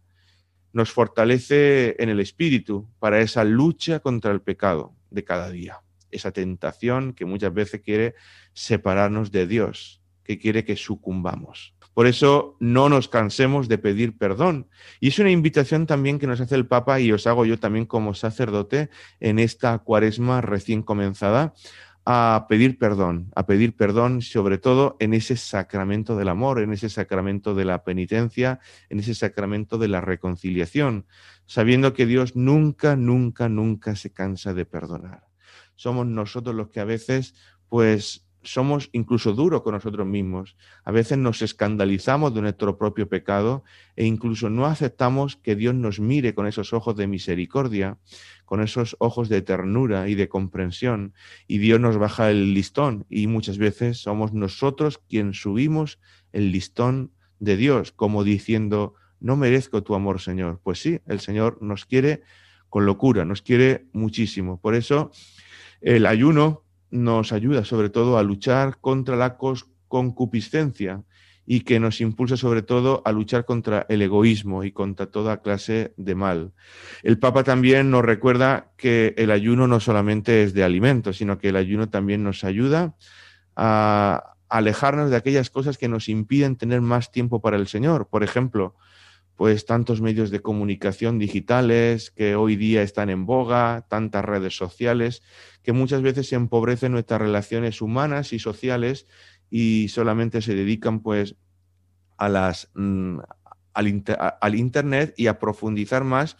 nos 0.71 0.93
fortalece 0.93 2.01
en 2.01 2.07
el 2.07 2.21
espíritu 2.21 2.89
para 2.99 3.19
esa 3.19 3.43
lucha 3.43 3.99
contra 3.99 4.31
el 4.31 4.41
pecado 4.41 4.95
de 5.09 5.25
cada 5.25 5.49
día, 5.49 5.81
esa 6.09 6.31
tentación 6.31 7.11
que 7.11 7.25
muchas 7.25 7.53
veces 7.53 7.81
quiere 7.81 8.15
separarnos 8.53 9.33
de 9.33 9.45
Dios, 9.45 10.01
que 10.23 10.37
quiere 10.37 10.63
que 10.63 10.77
sucumbamos. 10.77 11.75
Por 11.99 12.07
eso 12.07 12.55
no 12.61 12.87
nos 12.87 13.09
cansemos 13.09 13.67
de 13.67 13.77
pedir 13.77 14.17
perdón. 14.17 14.69
Y 15.01 15.09
es 15.09 15.19
una 15.19 15.31
invitación 15.31 15.85
también 15.85 16.17
que 16.17 16.27
nos 16.27 16.39
hace 16.39 16.55
el 16.55 16.65
Papa 16.65 17.01
y 17.01 17.11
os 17.11 17.27
hago 17.27 17.43
yo 17.45 17.59
también 17.59 17.85
como 17.85 18.13
sacerdote 18.13 18.89
en 19.19 19.37
esta 19.37 19.77
cuaresma 19.79 20.39
recién 20.39 20.81
comenzada 20.81 21.53
a 22.05 22.45
pedir 22.47 22.77
perdón, 22.77 23.33
a 23.35 23.45
pedir 23.45 23.75
perdón 23.75 24.21
sobre 24.21 24.57
todo 24.57 24.95
en 25.01 25.13
ese 25.13 25.35
sacramento 25.35 26.15
del 26.15 26.29
amor, 26.29 26.61
en 26.61 26.71
ese 26.71 26.87
sacramento 26.87 27.53
de 27.53 27.65
la 27.65 27.83
penitencia, 27.83 28.61
en 28.87 28.99
ese 28.99 29.13
sacramento 29.13 29.77
de 29.77 29.89
la 29.89 29.99
reconciliación, 29.99 31.05
sabiendo 31.47 31.91
que 31.91 32.05
Dios 32.05 32.33
nunca, 32.33 32.95
nunca, 32.95 33.49
nunca 33.49 33.97
se 33.97 34.13
cansa 34.13 34.53
de 34.53 34.63
perdonar. 34.63 35.27
Somos 35.75 36.07
nosotros 36.07 36.55
los 36.55 36.69
que 36.69 36.79
a 36.79 36.85
veces 36.85 37.35
pues 37.67 38.28
somos 38.43 38.89
incluso 38.93 39.33
duros 39.33 39.61
con 39.61 39.73
nosotros 39.73 40.07
mismos. 40.07 40.55
A 40.83 40.91
veces 40.91 41.17
nos 41.17 41.41
escandalizamos 41.41 42.33
de 42.33 42.41
nuestro 42.41 42.77
propio 42.77 43.09
pecado 43.09 43.63
e 43.95 44.05
incluso 44.05 44.49
no 44.49 44.65
aceptamos 44.65 45.35
que 45.35 45.55
Dios 45.55 45.75
nos 45.75 45.99
mire 45.99 46.33
con 46.33 46.47
esos 46.47 46.73
ojos 46.73 46.95
de 46.95 47.07
misericordia, 47.07 47.97
con 48.45 48.61
esos 48.61 48.95
ojos 48.99 49.29
de 49.29 49.41
ternura 49.41 50.07
y 50.07 50.15
de 50.15 50.29
comprensión. 50.29 51.13
Y 51.47 51.57
Dios 51.57 51.79
nos 51.79 51.97
baja 51.97 52.31
el 52.31 52.53
listón 52.53 53.05
y 53.09 53.27
muchas 53.27 53.57
veces 53.57 53.97
somos 53.99 54.33
nosotros 54.33 54.99
quien 55.09 55.33
subimos 55.33 55.99
el 56.31 56.51
listón 56.51 57.11
de 57.39 57.57
Dios, 57.57 57.91
como 57.91 58.23
diciendo, 58.23 58.95
no 59.19 59.35
merezco 59.35 59.83
tu 59.83 59.95
amor, 59.95 60.21
Señor. 60.21 60.59
Pues 60.63 60.81
sí, 60.81 60.99
el 61.07 61.19
Señor 61.19 61.61
nos 61.61 61.85
quiere 61.85 62.21
con 62.69 62.85
locura, 62.85 63.25
nos 63.25 63.41
quiere 63.41 63.85
muchísimo. 63.91 64.59
Por 64.59 64.75
eso 64.75 65.11
el 65.81 66.05
ayuno 66.05 66.63
nos 66.91 67.31
ayuda 67.31 67.65
sobre 67.65 67.89
todo 67.89 68.17
a 68.17 68.23
luchar 68.23 68.77
contra 68.79 69.15
la 69.15 69.37
concupiscencia 69.87 71.03
y 71.45 71.61
que 71.61 71.79
nos 71.79 71.99
impulsa 71.99 72.37
sobre 72.37 72.61
todo 72.61 73.01
a 73.05 73.11
luchar 73.11 73.43
contra 73.43 73.87
el 73.89 74.03
egoísmo 74.03 74.63
y 74.63 74.71
contra 74.71 75.07
toda 75.07 75.41
clase 75.41 75.93
de 75.97 76.13
mal. 76.13 76.51
El 77.01 77.17
Papa 77.17 77.43
también 77.43 77.89
nos 77.89 78.05
recuerda 78.05 78.71
que 78.77 79.15
el 79.17 79.31
ayuno 79.31 79.67
no 79.67 79.79
solamente 79.79 80.43
es 80.43 80.53
de 80.53 80.63
alimentos, 80.63 81.17
sino 81.17 81.39
que 81.39 81.49
el 81.49 81.55
ayuno 81.55 81.89
también 81.89 82.23
nos 82.23 82.43
ayuda 82.43 82.95
a 83.55 84.35
alejarnos 84.47 85.09
de 85.09 85.15
aquellas 85.15 85.49
cosas 85.49 85.79
que 85.79 85.87
nos 85.87 86.07
impiden 86.07 86.55
tener 86.55 86.81
más 86.81 87.11
tiempo 87.11 87.41
para 87.41 87.57
el 87.57 87.67
Señor. 87.67 88.07
Por 88.09 88.23
ejemplo, 88.23 88.75
pues 89.39 89.65
tantos 89.65 90.01
medios 90.01 90.31
de 90.31 90.41
comunicación 90.41 91.17
digitales 91.17 92.11
que 92.11 92.35
hoy 92.35 92.57
día 92.57 92.81
están 92.81 93.09
en 93.09 93.25
boga, 93.25 93.85
tantas 93.87 94.25
redes 94.25 94.57
sociales, 94.57 95.23
que 95.63 95.71
muchas 95.71 96.01
veces 96.01 96.33
empobrecen 96.33 96.91
nuestras 96.91 97.21
relaciones 97.21 97.81
humanas 97.81 98.33
y 98.33 98.39
sociales 98.39 99.07
y 99.49 99.87
solamente 99.87 100.41
se 100.41 100.55
dedican 100.55 100.99
pues 100.99 101.37
a 102.17 102.27
las, 102.27 102.69
mm, 102.75 103.19
al 103.71 104.55
Internet 104.55 105.13
y 105.15 105.27
a 105.27 105.39
profundizar 105.39 106.03
más 106.03 106.35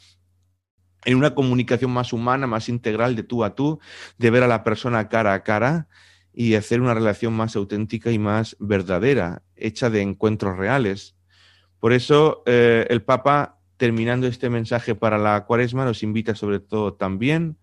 en 1.05 1.15
una 1.15 1.33
comunicación 1.33 1.91
más 1.91 2.11
humana, 2.11 2.47
más 2.47 2.67
integral 2.67 3.15
de 3.15 3.23
tú 3.23 3.45
a 3.45 3.55
tú, 3.55 3.79
de 4.17 4.29
ver 4.29 4.43
a 4.43 4.47
la 4.49 4.65
persona 4.65 5.07
cara 5.07 5.33
a 5.33 5.43
cara 5.43 5.87
y 6.33 6.55
hacer 6.55 6.81
una 6.81 6.95
relación 6.95 7.31
más 7.31 7.55
auténtica 7.55 8.11
y 8.11 8.19
más 8.19 8.57
verdadera, 8.59 9.41
hecha 9.55 9.89
de 9.89 10.01
encuentros 10.01 10.57
reales. 10.57 11.15
Por 11.79 11.93
eso 11.93 12.43
eh, 12.45 12.85
el 12.89 13.01
Papa, 13.01 13.59
terminando 13.77 14.27
este 14.27 14.49
mensaje 14.49 14.95
para 14.95 15.17
la 15.17 15.45
cuaresma, 15.45 15.85
nos 15.85 16.03
invita 16.03 16.35
sobre 16.35 16.59
todo 16.59 16.93
también 16.93 17.57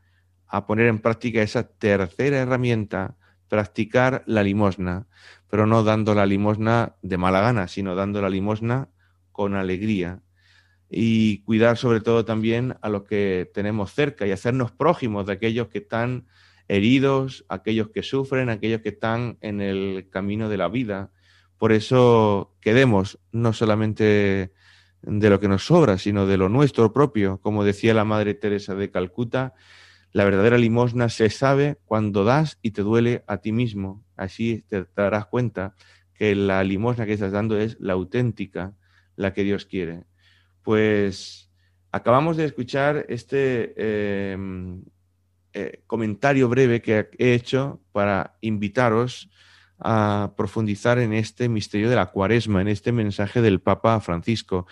a 0.46 0.66
poner 0.66 0.87
en 0.87 1.00
práctica 1.00 1.42
esa 1.42 1.68
tercera 1.68 2.38
herramienta, 2.38 3.16
practicar 3.49 4.23
la 4.26 4.42
limosna, 4.42 5.06
pero 5.49 5.66
no 5.66 5.82
dando 5.82 6.14
la 6.14 6.26
limosna 6.26 6.96
de 7.02 7.18
mala 7.18 7.40
gana, 7.40 7.68
sino 7.68 7.94
dando 7.94 8.23
la 8.23 8.30
limosna 8.30 8.88
con 9.32 9.54
alegría. 9.54 10.23
Y 10.88 11.42
cuidar 11.42 11.76
sobre 11.76 12.00
todo 12.00 12.25
también 12.25 12.76
a 12.80 12.88
los 12.88 13.02
que 13.02 13.50
tenemos 13.52 13.92
cerca 13.92 14.26
y 14.26 14.30
hacernos 14.30 14.73
prójimos 14.73 15.26
de 15.26 15.32
aquellos 15.35 15.68
que 15.68 15.78
están 15.78 16.26
heridos, 16.68 17.44
aquellos 17.49 17.90
que 17.90 18.02
sufren, 18.02 18.49
aquellos 18.49 18.80
que 18.80 18.90
están 18.90 19.37
en 19.40 19.61
el 19.61 20.08
camino 20.11 20.49
de 20.49 20.56
la 20.56 20.68
vida, 20.68 21.11
por 21.58 21.72
eso 21.72 22.54
quedemos 22.60 23.18
no 23.32 23.52
solamente 23.52 24.52
de 25.02 25.30
lo 25.30 25.40
que 25.40 25.48
nos 25.48 25.66
sobra, 25.66 25.98
sino 25.98 26.26
de 26.26 26.36
lo 26.36 26.48
nuestro 26.48 26.92
propio. 26.92 27.40
Como 27.40 27.64
decía 27.64 27.94
la 27.94 28.04
Madre 28.04 28.34
Teresa 28.34 28.75
de 28.75 28.90
Calcuta, 28.90 29.54
la 30.12 30.25
verdadera 30.25 30.58
limosna 30.58 31.08
se 31.08 31.30
sabe 31.30 31.78
cuando 31.84 32.25
das 32.25 32.58
y 32.62 32.72
te 32.72 32.82
duele 32.82 33.22
a 33.26 33.38
ti 33.38 33.52
mismo. 33.52 34.04
Así 34.16 34.64
te 34.68 34.86
darás 34.96 35.26
cuenta 35.26 35.75
que 36.14 36.34
la 36.34 36.64
limosna 36.64 37.06
que 37.06 37.12
estás 37.12 37.32
dando 37.32 37.58
es 37.58 37.78
la 37.80 37.92
auténtica, 37.92 38.75
la 39.14 39.32
que 39.32 39.44
Dios 39.44 39.66
quiere. 39.66 40.04
Pues 40.62 41.50
acabamos 41.92 42.36
de 42.36 42.46
escuchar 42.46 43.06
este 43.08 43.75
eh, 43.76 44.36
eh, 45.52 45.82
comentario 45.86 46.48
breve 46.48 46.82
que 46.82 47.08
he 47.18 47.34
hecho 47.34 47.80
para 47.92 48.36
invitaros 48.40 49.30
a 49.78 50.33
profundizar 50.37 50.99
en 50.99 51.12
este 51.12 51.49
misterio 51.49 51.90
de 51.90 51.97
la 51.97 52.06
cuaresma, 52.06 52.61
en 52.61 52.68
este 52.68 52.92
mensaje 52.92 53.42
del 53.42 53.61
Papa 53.61 54.00
Francisco. 54.00 54.66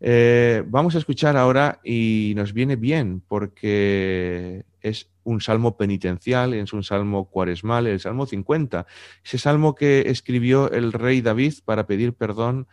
Eh, 0.00 0.62
vamos 0.66 0.94
a 0.94 0.98
escuchar 0.98 1.36
ahora 1.36 1.80
y 1.82 2.34
nos 2.36 2.52
viene 2.52 2.76
bien 2.76 3.22
porque 3.26 4.64
es 4.80 5.08
un 5.22 5.40
salmo 5.40 5.76
penitencial, 5.76 6.52
es 6.54 6.72
un 6.72 6.84
salmo 6.84 7.30
cuaresmal, 7.30 7.86
el 7.86 8.00
Salmo 8.00 8.26
50, 8.26 8.86
ese 9.24 9.38
salmo 9.38 9.74
que 9.74 10.10
escribió 10.10 10.70
el 10.70 10.92
rey 10.92 11.22
David 11.22 11.54
para 11.64 11.86
pedir 11.86 12.12
perdón 12.12 12.68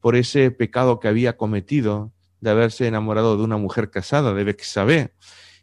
por 0.00 0.16
ese 0.16 0.50
pecado 0.50 0.98
que 0.98 1.08
había 1.08 1.36
cometido 1.36 2.12
de 2.40 2.50
haberse 2.50 2.88
enamorado 2.88 3.36
de 3.36 3.44
una 3.44 3.56
mujer 3.56 3.90
casada, 3.90 4.34
de 4.34 4.42
Bexabé, 4.42 5.12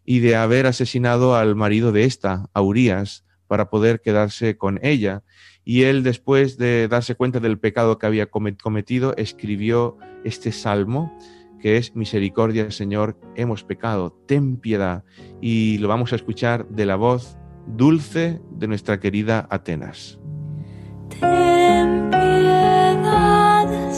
y 0.06 0.20
de 0.20 0.38
haber 0.38 0.66
asesinado 0.66 1.36
al 1.36 1.56
marido 1.56 1.92
de 1.92 2.06
esta, 2.06 2.50
a 2.54 2.62
Urias, 2.62 3.26
para 3.50 3.70
poder 3.70 4.00
quedarse 4.00 4.58
con 4.58 4.79
ella. 4.84 5.24
Y 5.65 5.84
él, 5.84 6.03
después 6.03 6.58
de 6.58 6.88
darse 6.88 7.15
cuenta 7.15 7.41
del 7.41 7.60
pecado 7.60 7.98
que 7.98 8.06
había 8.06 8.27
cometido, 8.27 9.13
escribió 9.18 9.98
este 10.24 10.51
salmo 10.51 11.12
que 11.60 11.75
es 11.77 11.96
Misericordia, 11.96 12.72
Señor, 12.72 13.20
hemos 13.36 13.63
pecado, 13.63 14.18
ten 14.27 14.56
piedad. 14.58 15.03
Y 15.41 15.77
lo 15.79 15.89
vamos 15.89 16.13
a 16.13 16.15
escuchar 16.15 16.65
de 16.70 16.86
la 16.86 16.96
voz 16.96 17.38
dulce 17.68 18.39
de 18.51 18.68
nuestra 18.68 19.00
querida 19.00 19.46
Atenas. 19.50 20.20
Ten 21.20 22.10
piedad, 22.10 23.91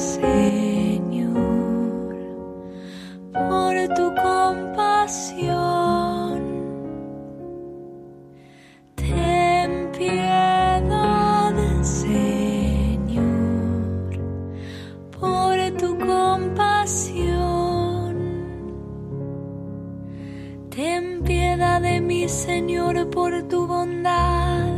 por 23.12 23.44
tu 23.50 23.68
bondad, 23.68 24.74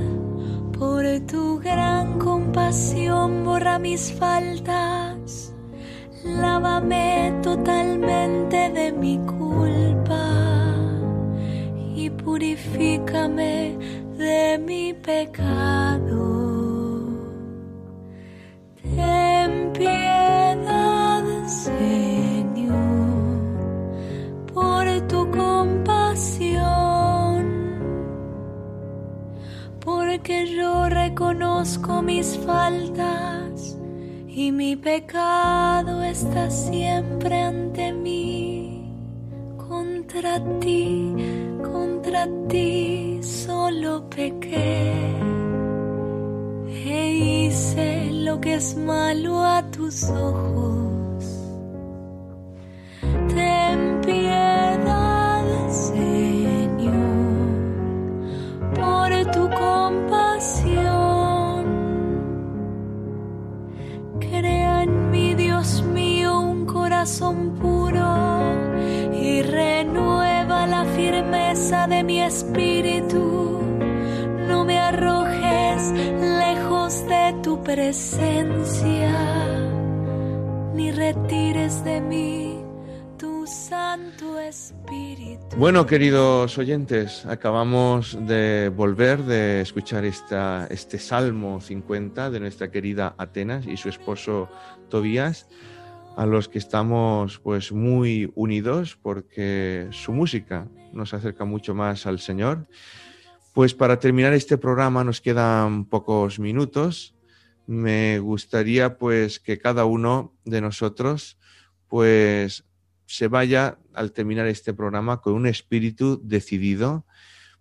por 0.77 1.03
tu 1.31 1.59
gran 1.59 2.19
compasión, 2.19 3.43
borra 3.43 3.79
mis 3.79 4.11
faltas. 4.11 5.53
Lávame 6.23 7.33
totalmente 7.41 8.69
de 8.69 8.91
mi 8.91 9.17
culpa 9.19 10.25
y 11.95 12.09
purifícame 12.09 13.77
de 14.17 14.57
mi 14.57 14.93
pecado. 14.93 15.82
Porque 30.23 30.55
yo 30.55 30.87
reconozco 30.87 32.01
mis 32.01 32.37
faltas 32.45 33.77
y 34.25 34.53
mi 34.53 34.77
pecado 34.77 36.01
está 36.01 36.49
siempre 36.49 37.41
ante 37.41 37.91
mí. 37.91 38.89
Contra 39.57 40.41
ti, 40.61 41.13
contra 41.61 42.25
ti 42.47 43.19
solo 43.21 44.09
pequé 44.09 44.93
e 46.69 47.11
hice 47.17 48.11
lo 48.13 48.39
que 48.39 48.53
es 48.53 48.77
malo 48.77 49.43
a 49.43 49.61
tus 49.71 50.05
ojos. 50.05 50.92
Mi 72.03 72.21
espíritu. 72.21 73.61
No 74.47 74.65
me 74.65 74.77
arrojes 74.79 75.91
lejos 76.19 77.05
de 77.07 77.35
tu 77.41 77.61
presencia, 77.63 79.11
ni 80.73 80.91
retires 80.91 81.83
de 81.83 82.01
mí 82.01 82.63
tu 83.17 83.47
Santo 83.47 84.39
Espíritu. 84.39 85.55
Bueno, 85.57 85.85
queridos 85.85 86.57
oyentes, 86.57 87.25
acabamos 87.25 88.17
de 88.27 88.69
volver 88.75 89.23
de 89.23 89.61
escuchar 89.61 90.03
esta, 90.03 90.67
este 90.69 90.99
Salmo 90.99 91.61
50 91.61 92.29
de 92.29 92.39
nuestra 92.39 92.69
querida 92.69 93.15
Atenas 93.17 93.65
y 93.65 93.77
su 93.77 93.89
esposo 93.89 94.49
Tobías, 94.89 95.47
a 96.15 96.25
los 96.25 96.49
que 96.49 96.59
estamos 96.59 97.39
pues 97.39 97.71
muy 97.71 98.31
unidos 98.35 98.97
porque 99.01 99.87
su 99.91 100.11
música 100.11 100.67
nos 100.93 101.13
acerca 101.13 101.45
mucho 101.45 101.73
más 101.73 102.05
al 102.05 102.19
Señor. 102.19 102.67
Pues 103.53 103.73
para 103.73 103.99
terminar 103.99 104.33
este 104.33 104.57
programa 104.57 105.03
nos 105.03 105.21
quedan 105.21 105.85
pocos 105.85 106.39
minutos. 106.39 107.15
Me 107.65 108.19
gustaría 108.19 108.97
pues 108.97 109.39
que 109.39 109.57
cada 109.57 109.85
uno 109.85 110.33
de 110.45 110.61
nosotros 110.61 111.37
pues 111.87 112.65
se 113.05 113.27
vaya 113.27 113.77
al 113.93 114.11
terminar 114.11 114.47
este 114.47 114.73
programa 114.73 115.21
con 115.21 115.33
un 115.33 115.45
espíritu 115.45 116.19
decidido, 116.23 117.05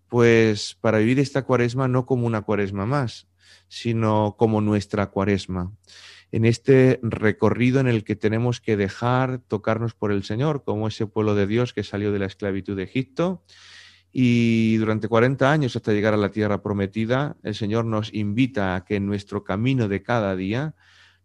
pues 0.08 0.76
para 0.80 0.98
vivir 0.98 1.18
esta 1.18 1.42
cuaresma 1.42 1.88
no 1.88 2.06
como 2.06 2.26
una 2.26 2.42
cuaresma 2.42 2.86
más, 2.86 3.28
sino 3.68 4.36
como 4.38 4.60
nuestra 4.60 5.10
cuaresma. 5.10 5.72
En 6.32 6.46
este 6.46 6.98
recorrido 7.02 7.78
en 7.78 7.88
el 7.88 8.04
que 8.04 8.16
tenemos 8.16 8.62
que 8.62 8.78
dejar 8.78 9.38
tocarnos 9.38 9.92
por 9.92 10.10
el 10.10 10.24
Señor, 10.24 10.64
como 10.64 10.88
ese 10.88 11.06
pueblo 11.06 11.34
de 11.34 11.46
Dios 11.46 11.74
que 11.74 11.84
salió 11.84 12.10
de 12.10 12.18
la 12.18 12.26
esclavitud 12.26 12.74
de 12.74 12.84
Egipto, 12.84 13.44
y 14.12 14.76
durante 14.78 15.08
40 15.08 15.52
años 15.52 15.76
hasta 15.76 15.92
llegar 15.92 16.14
a 16.14 16.16
la 16.16 16.30
tierra 16.30 16.62
prometida, 16.62 17.36
el 17.42 17.54
Señor 17.54 17.84
nos 17.84 18.12
invita 18.14 18.74
a 18.74 18.84
que 18.86 18.96
en 18.96 19.06
nuestro 19.06 19.44
camino 19.44 19.88
de 19.88 20.02
cada 20.02 20.34
día 20.34 20.74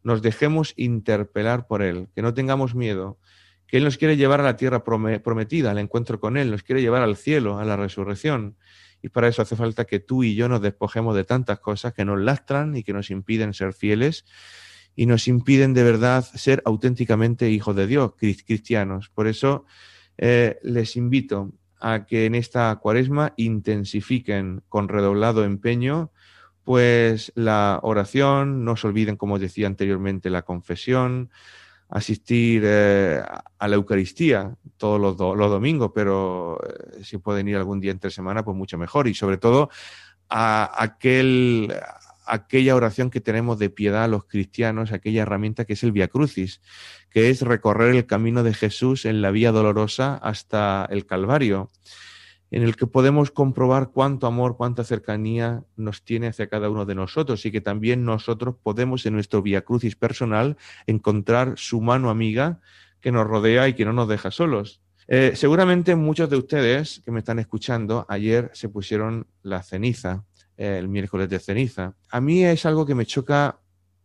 nos 0.03 0.21
dejemos 0.21 0.73
interpelar 0.75 1.67
por 1.67 1.81
Él, 1.81 2.09
que 2.13 2.21
no 2.21 2.33
tengamos 2.33 2.75
miedo, 2.75 3.17
que 3.65 3.77
Él 3.77 3.85
nos 3.85 3.97
quiere 3.97 4.17
llevar 4.17 4.41
a 4.41 4.43
la 4.43 4.57
tierra 4.57 4.83
prometida, 4.83 5.71
al 5.71 5.79
encuentro 5.79 6.19
con 6.19 6.35
Él, 6.35 6.51
nos 6.51 6.63
quiere 6.63 6.81
llevar 6.81 7.01
al 7.01 7.15
cielo, 7.15 7.59
a 7.59 7.65
la 7.65 7.77
resurrección. 7.77 8.57
Y 9.01 9.09
para 9.09 9.29
eso 9.29 9.41
hace 9.41 9.55
falta 9.55 9.85
que 9.85 9.99
tú 9.99 10.23
y 10.23 10.35
yo 10.35 10.49
nos 10.49 10.61
despojemos 10.61 11.15
de 11.15 11.23
tantas 11.23 11.59
cosas 11.59 11.93
que 11.93 12.03
nos 12.03 12.19
lastran 12.19 12.75
y 12.75 12.83
que 12.83 12.91
nos 12.91 13.09
impiden 13.09 13.53
ser 13.53 13.73
fieles 13.73 14.25
y 14.97 15.05
nos 15.05 15.27
impiden 15.27 15.75
de 15.75 15.83
verdad 15.83 16.25
ser 16.25 16.61
auténticamente 16.65 17.49
hijos 17.51 17.75
de 17.75 17.85
Dios, 17.87 18.13
cristianos. 18.17 19.09
Por 19.13 19.27
eso 19.27 19.65
eh, 20.17 20.57
les 20.63 20.97
invito 20.97 21.53
a 21.79 22.05
que 22.07 22.25
en 22.25 22.33
esta 22.33 22.75
cuaresma 22.77 23.33
intensifiquen 23.37 24.63
con 24.67 24.89
redoblado 24.89 25.45
empeño 25.45 26.11
pues 26.63 27.31
la 27.35 27.79
oración, 27.83 28.65
no 28.65 28.75
se 28.75 28.87
olviden, 28.87 29.15
como 29.15 29.39
decía 29.39 29.67
anteriormente, 29.67 30.29
la 30.29 30.41
confesión, 30.41 31.29
asistir 31.87 32.63
eh, 32.65 33.23
a 33.57 33.67
la 33.67 33.75
Eucaristía 33.75 34.57
todos 34.75 34.99
los, 34.99 35.37
los 35.37 35.49
domingos, 35.49 35.91
pero 35.95 36.59
eh, 36.61 37.03
si 37.03 37.19
pueden 37.19 37.47
ir 37.47 37.55
algún 37.55 37.79
día 37.79 37.91
entre 37.91 38.09
semana, 38.09 38.43
pues 38.43 38.57
mucho 38.57 38.77
mejor. 38.77 39.07
Y 39.07 39.13
sobre 39.13 39.37
todo 39.37 39.69
a 40.27 40.83
aquel, 40.83 41.73
aquella 42.27 42.75
oración 42.75 43.09
que 43.09 43.21
tenemos 43.21 43.59
de 43.59 43.69
piedad 43.69 44.03
a 44.03 44.07
los 44.07 44.25
cristianos, 44.25 44.91
aquella 44.91 45.23
herramienta 45.23 45.65
que 45.65 45.73
es 45.73 45.83
el 45.83 45.91
Via 45.91 46.07
Crucis, 46.07 46.61
que 47.09 47.29
es 47.29 47.41
recorrer 47.41 47.95
el 47.95 48.05
camino 48.05 48.43
de 48.43 48.53
Jesús 48.53 49.05
en 49.05 49.21
la 49.21 49.31
vía 49.31 49.51
dolorosa 49.51 50.15
hasta 50.15 50.87
el 50.89 51.05
Calvario 51.05 51.69
en 52.51 52.63
el 52.63 52.75
que 52.75 52.87
podemos 52.87 53.31
comprobar 53.31 53.91
cuánto 53.91 54.27
amor, 54.27 54.55
cuánta 54.55 54.83
cercanía 54.83 55.63
nos 55.75 56.03
tiene 56.03 56.27
hacia 56.27 56.47
cada 56.47 56.69
uno 56.69 56.85
de 56.85 56.95
nosotros 56.95 57.45
y 57.45 57.51
que 57.51 57.61
también 57.61 58.05
nosotros 58.05 58.55
podemos 58.61 59.05
en 59.05 59.13
nuestro 59.13 59.41
Via 59.41 59.61
Crucis 59.61 59.95
personal 59.95 60.57
encontrar 60.85 61.53
su 61.57 61.81
mano 61.81 62.09
amiga 62.09 62.59
que 63.01 63.11
nos 63.11 63.27
rodea 63.27 63.67
y 63.67 63.73
que 63.73 63.85
no 63.85 63.93
nos 63.93 64.07
deja 64.07 64.31
solos. 64.31 64.81
Eh, 65.09 65.33
seguramente 65.35 65.95
muchos 65.95 66.29
de 66.29 66.37
ustedes 66.37 67.01
que 67.05 67.11
me 67.11 67.19
están 67.19 67.39
escuchando 67.39 68.05
ayer 68.09 68.49
se 68.53 68.69
pusieron 68.69 69.27
la 69.41 69.63
ceniza, 69.63 70.25
el 70.57 70.87
miércoles 70.87 71.29
de 71.29 71.39
ceniza. 71.39 71.95
A 72.09 72.19
mí 72.19 72.43
es 72.43 72.65
algo 72.65 72.85
que 72.85 72.95
me 72.95 73.05
choca 73.05 73.59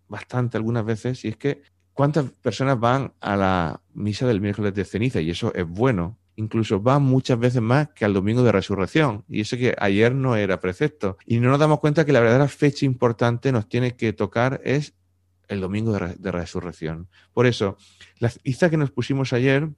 bastante 0.09 0.57
algunas 0.57 0.85
veces 0.85 1.25
y 1.25 1.29
es 1.29 1.37
que 1.37 1.63
cuántas 1.93 2.27
personas 2.31 2.79
van 2.79 3.13
a 3.21 3.37
la 3.37 3.81
misa 3.95 4.27
del 4.27 4.41
miércoles 4.41 4.75
de 4.75 4.85
ceniza 4.85 5.21
y 5.21 5.31
eso 5.31 5.53
es 5.55 5.67
bueno, 5.67 6.19
incluso 6.37 6.83
va 6.83 6.99
muchas 6.99 7.39
veces 7.39 7.63
más 7.63 7.89
que 7.95 8.05
al 8.05 8.15
domingo 8.15 8.43
de 8.43 8.53
resurrección. 8.53 9.25
Y 9.29 9.41
eso 9.41 9.57
que 9.57 9.75
ayer 9.79 10.15
no 10.15 10.37
era 10.37 10.61
precepto. 10.61 11.17
Y 11.27 11.41
no 11.41 11.51
nos 11.51 11.59
damos 11.59 11.81
cuenta 11.81 12.05
que 12.05 12.13
la 12.13 12.21
verdadera 12.21 12.49
fecha 12.49 12.85
importante 12.87 13.53
nos 13.53 13.69
tiene 13.69 13.97
que 13.97 14.13
tocar 14.13 14.61
es 14.65 14.95
el 15.49 15.61
domingo 15.61 15.93
de, 15.93 16.33
resurrección. 16.33 17.09
Por 17.33 17.47
eso, 17.47 17.77
la 18.19 18.33
lista 18.43 18.71
que 18.71 18.77
nos 18.77 18.91
pusimos 18.91 19.33
ayer 19.33 19.69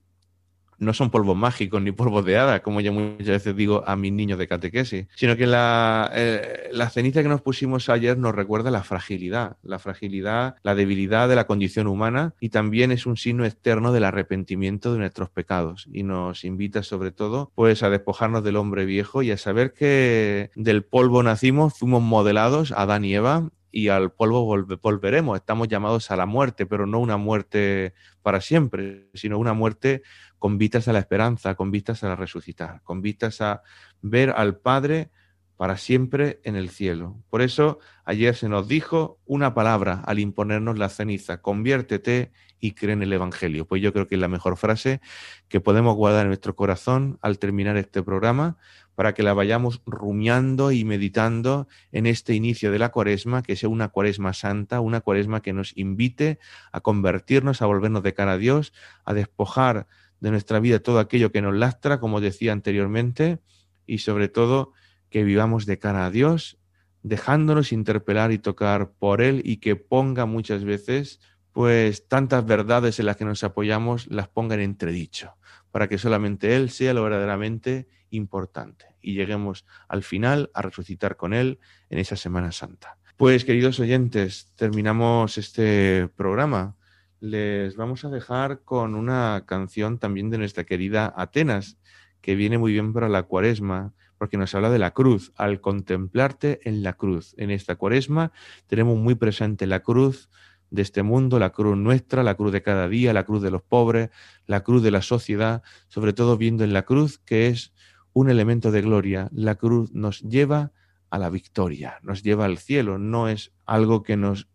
no 0.79 0.93
son 0.93 1.11
polvos 1.11 1.37
mágicos 1.37 1.83
ni 1.83 1.93
polvos 1.93 2.25
de 2.25 2.37
hada, 2.37 2.63
como 2.63 2.81
yo 2.81 2.93
muchas 2.93 3.27
veces 3.27 3.57
digo 3.57 3.85
a 3.87 3.97
mis 3.97 4.13
niños 4.13 4.39
de 4.39 4.49
catequesis, 4.49 5.07
sino 5.15 5.37
que 5.37 5.47
la, 5.47 6.11
eh, 6.15 6.69
la 6.73 6.91
ceniza 6.91 7.23
que 7.23 7.29
nos 7.29 7.43
pusimos 7.43 7.89
ayer 7.89 8.19
nos 8.19 8.35
recuerda 8.35 8.71
la 8.71 8.83
fragilidad, 8.83 9.57
la 9.63 9.79
fragilidad, 9.79 10.57
la 10.63 10.75
debilidad 10.75 11.29
de 11.29 11.37
la 11.37 11.47
condición 11.47 11.87
humana 11.87 12.35
y 12.41 12.49
también 12.49 12.93
es 12.93 13.07
un 13.07 13.17
signo 13.17 13.45
externo 13.45 13.93
del 13.93 14.05
arrepentimiento 14.05 14.93
de 14.93 14.99
nuestros 14.99 15.31
pecados 15.31 15.89
y 15.93 16.03
nos 16.03 16.45
invita 16.45 16.83
sobre 16.83 17.13
todo 17.13 17.53
pues 17.55 17.83
a 17.83 17.91
despojarnos 17.91 18.45
del 18.45 18.57
hombre 18.57 18.85
viejo 18.85 19.23
y 19.23 19.31
a 19.31 19.39
saber 19.39 19.73
que 19.73 20.51
del 20.55 20.85
polvo 20.85 21.23
nacimos, 21.23 21.75
fuimos 21.79 22.03
modelados, 22.03 22.73
Adán 22.73 23.05
y 23.05 23.15
Eva, 23.15 23.51
y 23.75 23.89
al 23.89 24.13
polvo 24.13 24.45
volveremos. 24.81 25.37
Estamos 25.37 25.67
llamados 25.67 26.11
a 26.13 26.17
la 26.17 26.27
muerte, 26.27 26.65
pero 26.65 26.87
no 26.87 27.01
una 27.01 27.17
muerte 27.17 27.93
para 28.25 28.41
siempre, 28.41 29.11
sino 29.13 29.39
una 29.39 29.53
muerte 29.53 30.03
con 30.39 30.57
vistas 30.57 30.89
a 30.89 30.95
la 30.95 30.99
esperanza, 30.99 31.55
con 31.57 31.71
vistas 31.71 32.03
a 32.03 32.09
la 32.09 32.17
resucitar, 32.17 32.81
con 32.83 33.03
vistas 33.03 33.43
a 33.43 33.61
ver 34.01 34.31
al 34.35 34.57
Padre 34.57 35.11
para 35.57 35.77
siempre 35.77 36.40
en 36.45 36.57
el 36.57 36.71
cielo. 36.71 37.17
Por 37.31 37.43
eso 37.43 37.79
ayer 38.05 38.35
se 38.35 38.49
nos 38.49 38.69
dijo 38.69 39.19
una 39.25 39.55
palabra 39.55 40.03
al 40.05 40.19
imponernos 40.19 40.79
la 40.79 40.88
ceniza, 40.88 41.40
conviértete 41.43 42.33
y 42.59 42.73
cree 42.73 42.95
en 42.95 43.03
el 43.03 43.12
Evangelio. 43.12 43.67
Pues 43.67 43.83
yo 43.83 43.93
creo 43.93 44.07
que 44.07 44.14
es 44.14 44.21
la 44.21 44.29
mejor 44.29 44.57
frase 44.57 45.01
que 45.49 45.61
podemos 45.61 45.97
guardar 45.97 46.23
en 46.23 46.29
nuestro 46.29 46.57
corazón 46.57 47.19
al 47.21 47.38
terminar 47.38 47.77
este 47.77 48.03
programa 48.03 48.57
para 48.95 49.12
que 49.12 49.23
la 49.23 49.35
vayamos 49.35 49.83
rumiando 49.87 50.73
y 50.73 50.85
meditando 50.85 51.69
en 51.93 52.07
este 52.07 52.35
inicio 52.35 52.71
de 52.71 52.79
la 52.79 52.90
cuaresma, 52.90 53.43
que 53.43 53.57
sea 53.57 53.69
una 53.69 53.88
cuaresma 53.88 54.33
santa, 54.33 54.81
una 54.81 55.01
cuaresma 55.01 55.43
que 55.43 55.53
nos 55.53 55.77
invite 55.77 56.38
a 56.73 56.81
convertirnos, 56.81 57.61
a 57.61 57.67
volvernos 57.67 58.03
de 58.03 58.14
cara 58.14 58.33
a 58.33 58.38
Dios, 58.38 58.73
a 59.05 59.14
despojar 59.14 59.87
de 60.21 60.31
nuestra 60.31 60.59
vida 60.61 60.79
todo 60.79 61.01
aquello 61.01 61.33
que 61.33 61.43
nos 61.43 61.55
lastra, 61.55 62.01
como 62.01 62.21
decía 62.21 62.53
anteriormente, 62.53 63.40
y 63.87 63.99
sobre 63.99 64.29
todo 64.29 64.73
que 65.14 65.22
vivamos 65.22 65.64
de 65.64 65.79
cara 65.79 66.07
a 66.07 66.11
Dios, 66.11 66.59
dejándonos 67.05 67.70
interpelar 67.70 68.33
y 68.33 68.38
tocar 68.38 68.90
por 68.98 69.22
Él 69.22 69.42
y 69.44 69.59
que 69.59 69.77
ponga 69.77 70.27
muchas 70.27 70.64
veces, 70.64 71.20
pues 71.53 72.09
tantas 72.09 72.44
verdades 72.44 72.98
en 72.98 73.07
las 73.07 73.16
que 73.16 73.24
nos 73.24 73.44
apoyamos, 73.44 74.09
las 74.09 74.27
ponga 74.27 74.57
en 74.57 74.62
entredicho, 74.62 75.37
para 75.70 75.87
que 75.88 75.98
solamente 75.98 76.57
Él 76.57 76.68
sea 76.68 76.94
lo 76.94 77.05
verdaderamente 77.05 77.87
importante 78.11 78.87
y 79.00 79.14
lleguemos 79.14 79.64
al 79.87 80.03
final 80.03 80.50
a 80.53 80.62
resucitar 80.62 81.14
con 81.14 81.33
Él 81.33 81.61
en 81.90 82.00
esa 82.00 82.16
Semana 82.16 82.50
Santa. 82.50 82.98
Pues 83.16 83.44
queridos 83.44 83.79
oyentes, 83.79 84.53
terminamos 84.57 85.38
este 85.38 86.09
programa. 86.16 86.74
Les 87.20 87.77
vamos 87.77 88.05
a 88.05 88.11
dejar 88.11 88.62
con 88.64 88.96
una 88.96 89.44
canción 89.46 90.00
también 90.00 90.29
de 90.31 90.38
nuestra 90.38 90.64
querida 90.64 91.14
Atenas, 91.16 91.79
que 92.20 92.35
viene 92.35 92.59
muy 92.59 92.72
bien 92.72 92.92
para 92.92 93.09
la 93.09 93.22
cuaresma, 93.22 93.92
porque 94.25 94.39
nos 94.39 94.55
habla 94.55 94.71
de 94.71 94.79
la 94.79 94.93
cruz. 94.93 95.33
Al 95.37 95.61
contemplarte 95.61 96.61
en 96.67 96.83
la 96.83 96.95
cruz, 96.95 97.35
en 97.37 97.51
esta 97.51 97.77
cuaresma, 97.77 98.33
tenemos 98.67 98.97
muy 98.97 99.17
presente 99.17 99.67
la 99.67 99.81
cruz 99.81 100.31
de 100.71 100.81
este 100.81 101.03
mundo, 101.03 101.39
la 101.39 101.51
cruz 101.51 101.77
nuestra, 101.77 102.23
la 102.23 102.35
cruz 102.35 102.51
de 102.51 102.63
cada 102.63 102.89
día, 102.89 103.13
la 103.13 103.25
cruz 103.25 103.43
de 103.43 103.51
los 103.51 103.61
pobres, 103.61 104.09
la 104.47 104.63
cruz 104.63 104.83
de 104.83 104.91
la 104.91 105.03
sociedad, 105.03 105.63
sobre 105.89 106.15
todo 106.15 106.39
viendo 106.39 106.65
en 106.65 106.73
la 106.73 106.85
cruz 106.85 107.19
que 107.19 107.49
es 107.49 107.75
un 108.15 108.31
elemento 108.31 108.71
de 108.71 108.81
gloria. 108.81 109.29
La 109.31 109.57
cruz 109.57 109.93
nos 109.93 110.23
lleva 110.23 110.73
a 111.11 111.19
la 111.19 111.29
victoria, 111.29 111.99
nos 112.01 112.23
lleva 112.23 112.47
al 112.47 112.57
cielo, 112.57 112.97
no 112.97 113.29
es 113.29 113.53
algo 113.67 114.03
que 114.03 114.17
nos 114.17 114.49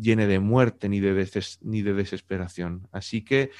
llene 0.00 0.28
de 0.28 0.38
muerte 0.38 0.88
ni 0.88 1.00
de, 1.00 1.28
ni 1.62 1.82
de 1.82 1.94
desesperación. 1.94 2.86
Así 2.92 3.24
que 3.24 3.50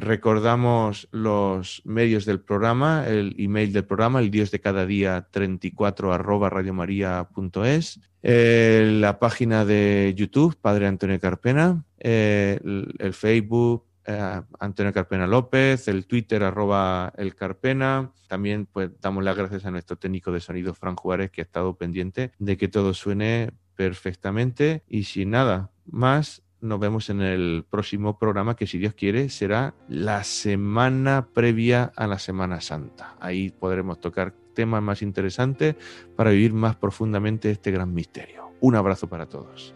Recordamos 0.00 1.08
los 1.10 1.82
medios 1.84 2.24
del 2.24 2.40
programa, 2.40 3.04
el 3.08 3.34
email 3.36 3.72
del 3.72 3.84
programa, 3.84 4.20
el 4.20 4.30
Dios 4.30 4.52
de 4.52 4.60
cada 4.60 4.86
día 4.86 5.26
34 5.32 6.12
arroba 6.12 6.48
radiomaria.es, 6.48 8.00
eh, 8.22 8.96
la 9.00 9.18
página 9.18 9.64
de 9.64 10.14
YouTube, 10.16 10.56
Padre 10.60 10.86
Antonio 10.86 11.18
Carpena, 11.18 11.84
eh, 11.98 12.60
el, 12.62 13.12
Facebook, 13.12 13.86
eh, 14.04 14.40
Antonio 14.60 14.92
Carpena 14.92 15.26
López, 15.26 15.88
el 15.88 16.06
Twitter 16.06 16.44
arroba 16.44 17.12
el 17.16 17.34
Carpena. 17.34 18.12
También 18.28 18.66
pues 18.66 18.90
damos 19.00 19.24
las 19.24 19.36
gracias 19.36 19.64
a 19.64 19.72
nuestro 19.72 19.96
técnico 19.96 20.30
de 20.30 20.38
sonido, 20.38 20.74
Fran 20.74 20.94
Juárez, 20.94 21.32
que 21.32 21.40
ha 21.40 21.44
estado 21.44 21.76
pendiente 21.76 22.30
de 22.38 22.56
que 22.56 22.68
todo 22.68 22.94
suene 22.94 23.50
perfectamente. 23.74 24.84
Y 24.86 25.04
sin 25.04 25.30
nada 25.30 25.72
más, 25.86 26.42
nos 26.60 26.80
vemos 26.80 27.10
en 27.10 27.20
el 27.20 27.64
próximo 27.68 28.18
programa 28.18 28.56
que 28.56 28.66
si 28.66 28.78
Dios 28.78 28.94
quiere 28.94 29.28
será 29.28 29.74
la 29.88 30.24
semana 30.24 31.28
previa 31.32 31.92
a 31.96 32.06
la 32.06 32.18
Semana 32.18 32.60
Santa. 32.60 33.14
Ahí 33.20 33.50
podremos 33.50 34.00
tocar 34.00 34.32
temas 34.54 34.82
más 34.82 35.02
interesantes 35.02 35.76
para 36.16 36.30
vivir 36.30 36.52
más 36.52 36.76
profundamente 36.76 37.50
este 37.50 37.70
gran 37.70 37.94
misterio. 37.94 38.50
Un 38.60 38.74
abrazo 38.74 39.08
para 39.08 39.26
todos. 39.26 39.74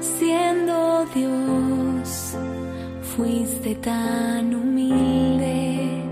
Siendo 0.00 1.04
Dios, 1.14 2.36
fuiste 3.16 3.74
tan 3.76 4.54
humilde, 4.54 6.02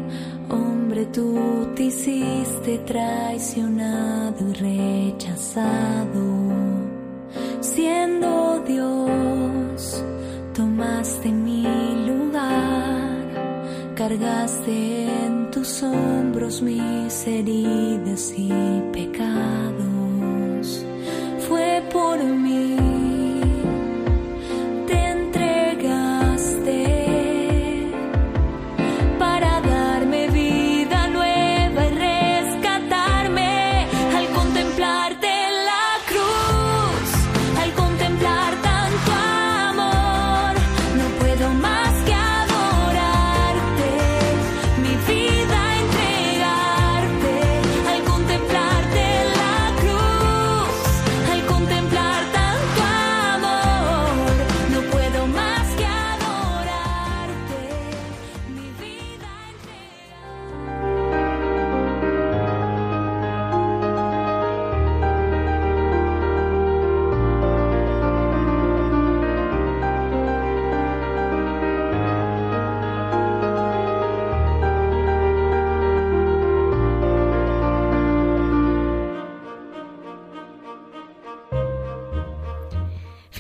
hombre 0.51 1.07
tú 1.07 1.71
te 1.75 1.85
hiciste 1.85 2.79
traicionado 2.87 4.51
y 4.51 4.53
rechazado 4.53 6.32
siendo 7.63 8.63
Dios, 8.67 10.05
tomaste 10.55 11.31
mi 11.31 11.63
lugar, 12.07 13.95
cargaste 13.95 15.07
en 15.25 15.51
tus 15.51 15.83
hombros 15.83 16.61
mis 16.61 17.27
heridas 17.27 18.35
y 18.37 18.53
pecados. 18.93 20.85
Fue 21.49 21.83
por 21.93 22.23
mí 22.23 22.82